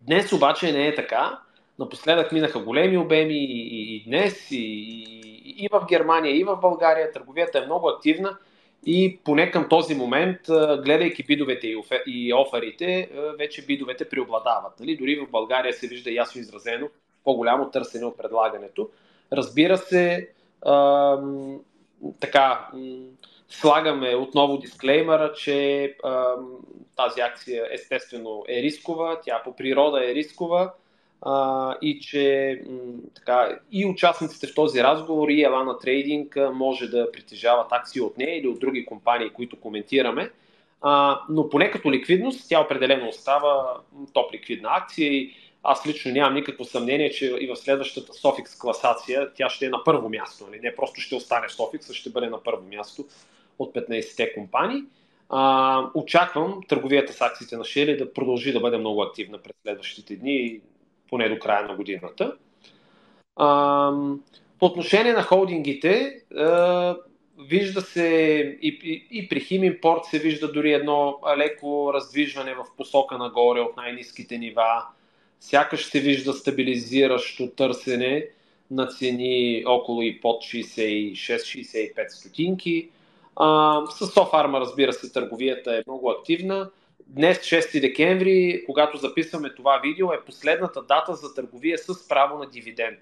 Днес 0.00 0.32
обаче 0.32 0.72
не 0.72 0.86
е 0.86 0.94
така. 0.94 1.40
Напоследък 1.78 2.32
минаха 2.32 2.58
големи 2.58 2.98
обеми 2.98 3.34
и, 3.34 3.96
и 3.96 4.04
днес, 4.04 4.50
и, 4.50 4.56
и, 4.56 5.64
и 5.64 5.68
в 5.72 5.86
Германия, 5.88 6.36
и 6.36 6.44
в 6.44 6.56
България. 6.56 7.12
Търговията 7.12 7.58
е 7.58 7.66
много 7.66 7.88
активна 7.88 8.38
и 8.86 9.18
поне 9.24 9.50
към 9.50 9.68
този 9.68 9.94
момент, 9.94 10.38
гледайки 10.84 11.22
бидовете 11.22 11.74
и, 12.06 12.34
оферите, 12.34 13.10
вече 13.38 13.66
бидовете 13.66 14.08
преобладават. 14.08 14.80
Нали? 14.80 14.96
Дори 14.96 15.16
в 15.16 15.30
България 15.30 15.72
се 15.72 15.88
вижда 15.88 16.10
ясно 16.10 16.40
изразено 16.40 16.88
по-голямо 17.24 17.70
търсене 17.70 18.06
от 18.06 18.16
предлагането. 18.16 18.90
Разбира 19.32 19.78
се, 19.78 20.30
ам, 20.66 21.60
така, 22.20 22.68
слагаме 23.48 24.14
отново 24.14 24.58
дисклеймера, 24.58 25.32
че 25.32 25.84
ам, 26.04 26.48
тази 26.96 27.20
акция 27.20 27.68
естествено 27.70 28.44
е 28.48 28.62
рискова, 28.62 29.20
тя 29.24 29.42
по 29.44 29.56
природа 29.56 30.10
е 30.10 30.14
рискова 30.14 30.72
а, 31.22 31.74
и 31.82 32.00
че 32.00 32.62
м, 32.66 32.78
така, 33.14 33.58
и 33.72 33.86
участниците 33.86 34.46
в 34.46 34.54
този 34.54 34.82
разговор 34.82 35.28
и 35.28 35.42
Елана 35.42 35.78
Трейдинг 35.78 36.36
може 36.52 36.88
да 36.88 37.12
притежават 37.12 37.72
акции 37.72 38.00
от 38.00 38.18
нея 38.18 38.38
или 38.38 38.48
от 38.48 38.60
други 38.60 38.86
компании, 38.86 39.30
които 39.30 39.60
коментираме. 39.60 40.30
А, 40.82 41.20
но 41.28 41.48
поне 41.48 41.70
като 41.70 41.92
ликвидност, 41.92 42.48
тя 42.48 42.60
определено 42.60 43.08
остава 43.08 43.76
топ 44.12 44.32
ликвидна 44.32 44.68
акция 44.72 45.12
и 45.12 45.34
аз 45.62 45.86
лично 45.86 46.12
нямам 46.12 46.34
никакво 46.34 46.64
съмнение, 46.64 47.10
че 47.10 47.26
и 47.40 47.46
в 47.46 47.56
следващата 47.56 48.12
Sofix 48.12 48.60
класация 48.60 49.34
тя 49.34 49.48
ще 49.48 49.66
е 49.66 49.70
на 49.70 49.84
първо 49.84 50.08
място. 50.08 50.44
Нали? 50.46 50.60
Не 50.62 50.76
просто 50.76 51.00
ще 51.00 51.14
остане 51.14 51.48
Sofix, 51.48 51.90
а 51.90 51.94
ще 51.94 52.10
бъде 52.10 52.26
на 52.26 52.42
първо 52.42 52.66
място 52.66 53.04
от 53.58 53.74
15-те 53.74 54.34
компании. 54.34 54.82
А, 55.28 55.90
очаквам 55.94 56.60
търговията 56.68 57.12
с 57.12 57.20
акциите 57.20 57.56
на 57.56 57.64
Шели 57.64 57.96
да 57.96 58.12
продължи 58.12 58.52
да 58.52 58.60
бъде 58.60 58.78
много 58.78 59.02
активна 59.02 59.38
през 59.38 59.52
следващите 59.62 60.16
дни, 60.16 60.60
поне 61.08 61.28
до 61.28 61.38
края 61.38 61.68
на 61.68 61.74
годината. 61.74 62.36
А, 63.36 63.92
по 64.58 64.66
отношение 64.66 65.12
на 65.12 65.22
холдингите, 65.22 66.20
а, 66.36 66.96
вижда 67.38 67.80
се 67.80 68.06
и, 68.62 68.68
и, 68.84 69.18
и 69.18 69.28
при 69.28 69.40
Химимпорт 69.40 70.04
се 70.04 70.18
вижда 70.18 70.52
дори 70.52 70.72
едно 70.72 71.18
леко 71.36 71.90
раздвижване 71.94 72.54
в 72.54 72.64
посока 72.76 73.18
нагоре 73.18 73.60
от 73.60 73.76
най-низките 73.76 74.38
нива. 74.38 74.84
Сякаш 75.40 75.84
се 75.84 76.00
вижда 76.00 76.32
стабилизиращо 76.32 77.50
търсене 77.50 78.26
на 78.70 78.86
цени 78.86 79.64
около 79.66 80.02
и 80.02 80.20
под 80.20 80.42
66-65 80.42 82.08
стотинки. 82.08 82.88
А, 83.36 83.80
с 83.86 84.06
Софарма, 84.06 84.60
разбира 84.60 84.92
се, 84.92 85.12
търговията 85.12 85.76
е 85.76 85.82
много 85.86 86.10
активна. 86.10 86.70
Днес, 87.10 87.38
6 87.38 87.80
декември, 87.80 88.62
когато 88.66 88.96
записваме 88.96 89.54
това 89.54 89.80
видео, 89.82 90.12
е 90.12 90.24
последната 90.24 90.82
дата 90.82 91.14
за 91.14 91.34
търговия 91.34 91.78
с 91.78 92.08
право 92.08 92.38
на 92.38 92.50
дивиденд. 92.50 92.98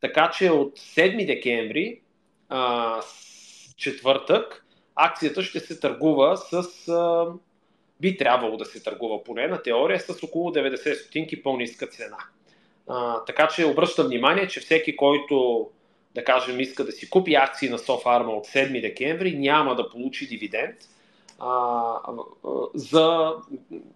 Така 0.00 0.30
че 0.38 0.50
от 0.50 0.78
7 0.78 1.26
декември, 1.26 2.00
а, 2.48 3.00
четвъртък, 3.76 4.64
акцията 4.94 5.42
ще 5.42 5.60
се 5.60 5.80
търгува 5.80 6.36
с. 6.36 6.88
А, 6.88 7.26
би 8.00 8.16
трябвало 8.16 8.56
да 8.56 8.64
се 8.64 8.82
търгува 8.82 9.24
поне 9.24 9.46
на 9.46 9.62
теория 9.62 10.00
с 10.00 10.22
около 10.22 10.50
90 10.50 10.94
стотинки 10.94 11.42
по-ниска 11.42 11.86
цена. 11.86 12.18
А, 12.88 13.24
така 13.24 13.48
че 13.48 13.66
обръщам 13.66 14.06
внимание, 14.06 14.48
че 14.48 14.60
всеки, 14.60 14.96
който 14.96 15.68
да 16.14 16.24
кажем, 16.24 16.60
иска 16.60 16.84
да 16.84 16.92
си 16.92 17.10
купи 17.10 17.34
акции 17.34 17.68
на 17.68 17.78
Софарма 17.78 18.32
от 18.32 18.46
7 18.46 18.80
декември, 18.80 19.38
няма 19.38 19.74
да 19.76 19.88
получи 19.88 20.26
дивиденд 20.26 20.76
а, 21.42 22.00
за, 22.74 23.32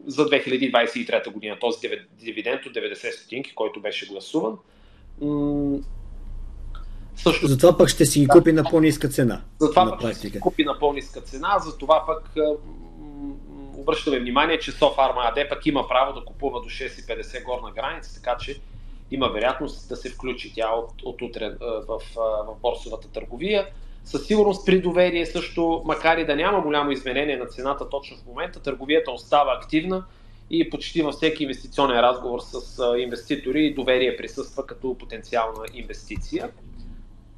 за 0.07 0.27
2023 0.27 1.33
година. 1.33 1.57
Този 1.61 1.89
дивиденд 2.19 2.67
от 2.67 2.75
90 2.75 3.11
стотинки, 3.11 3.55
който 3.55 3.81
беше 3.81 4.07
гласуван. 4.07 4.59
Също... 7.17 7.47
Затова 7.47 7.79
пък 7.79 7.89
ще 7.89 8.07
си 8.07 8.21
ги 8.21 8.27
купи 8.27 8.53
на 8.53 8.65
по-ниска 8.65 9.09
цена. 9.09 9.43
Затова 9.59 9.99
пък 10.01 10.13
ще 10.13 10.15
си 10.15 10.41
купи 10.41 10.65
на 10.65 10.79
по-ниска 10.79 11.21
цена, 11.21 11.59
затова 11.59 12.05
пък 12.07 12.35
обръщаме 13.77 14.21
внимание, 14.21 14.59
че 14.59 14.73
Софарма 14.73 15.21
АД 15.21 15.49
пък 15.49 15.67
има 15.67 15.89
право 15.89 16.21
да 16.21 16.25
купува 16.25 16.61
до 16.61 16.69
6,50 16.69 17.45
горна 17.45 17.71
граница, 17.71 18.15
така 18.15 18.37
че 18.41 18.61
има 19.11 19.29
вероятност 19.29 19.89
да 19.89 19.97
се 19.97 20.11
включи 20.11 20.53
тя 20.55 20.71
от, 20.71 21.03
от 21.05 21.23
утре 21.23 21.57
в, 21.61 22.01
в 22.17 22.57
борсовата 22.63 23.09
търговия. 23.09 23.67
Със 24.07 24.27
сигурност 24.27 24.67
при 24.67 24.81
доверие 24.81 25.27
също, 25.27 25.83
макар 25.85 26.19
и 26.19 26.25
да 26.25 26.37
няма 26.37 26.61
голямо 26.61 26.91
изменение 26.91 27.37
на 27.37 27.47
цената 27.47 27.89
точно 27.89 28.17
в 28.17 28.27
момента, 28.27 28.63
търговията 28.63 29.11
остава 29.11 29.53
активна 29.53 30.05
и 30.51 30.71
почти 30.71 31.03
във 31.03 31.15
всеки 31.15 31.43
инвестиционен 31.43 32.01
разговор 32.01 32.41
с 32.41 32.83
инвеститори 32.99 33.75
доверие 33.75 34.17
присъства 34.17 34.67
като 34.67 34.99
потенциална 34.99 35.65
инвестиция. 35.75 36.51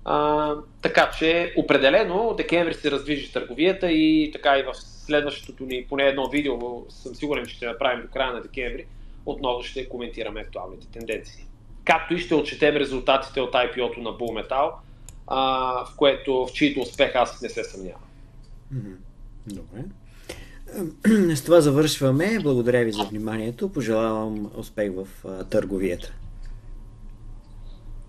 А, 0.04 0.54
така 0.82 1.10
че 1.18 1.54
определено 1.56 2.34
декември 2.36 2.74
се 2.74 2.90
раздвижи 2.90 3.32
търговията 3.32 3.92
и 3.92 4.30
така 4.32 4.58
и 4.58 4.62
в 4.62 4.74
следващото 4.76 5.64
ни 5.64 5.86
поне 5.88 6.04
едно 6.04 6.28
видео 6.28 6.58
съм 6.88 7.14
сигурен, 7.14 7.46
че 7.46 7.54
ще 7.54 7.66
направим 7.66 8.02
до 8.02 8.12
края 8.12 8.32
на 8.32 8.42
декември, 8.42 8.86
отново 9.26 9.62
ще 9.62 9.88
коментираме 9.88 10.40
актуалните 10.40 10.86
тенденции 10.88 11.48
както 11.88 12.14
и 12.14 12.18
ще 12.18 12.34
отчетем 12.34 12.76
резултатите 12.76 13.40
от 13.40 13.52
IPO-то 13.52 14.00
на 14.00 14.10
Bull 14.10 14.42
Metal, 14.42 14.70
а, 15.28 15.84
в 15.84 15.96
което 15.96 16.46
в 16.46 16.52
чието 16.52 16.80
успех 16.80 17.14
аз 17.14 17.42
не 17.42 17.48
се 17.48 17.64
съмнявам. 17.64 18.02
Добре. 19.46 19.84
С 21.36 21.44
това 21.44 21.60
завършваме. 21.60 22.38
Благодаря 22.42 22.84
ви 22.84 22.92
за 22.92 23.04
вниманието. 23.04 23.72
Пожелавам 23.72 24.50
успех 24.56 24.92
в 24.94 25.06
търговията. 25.50 26.12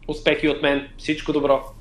Успехи 0.08 0.50
от 0.50 0.62
мен. 0.62 0.88
Всичко 0.98 1.34
добро. 1.34 1.79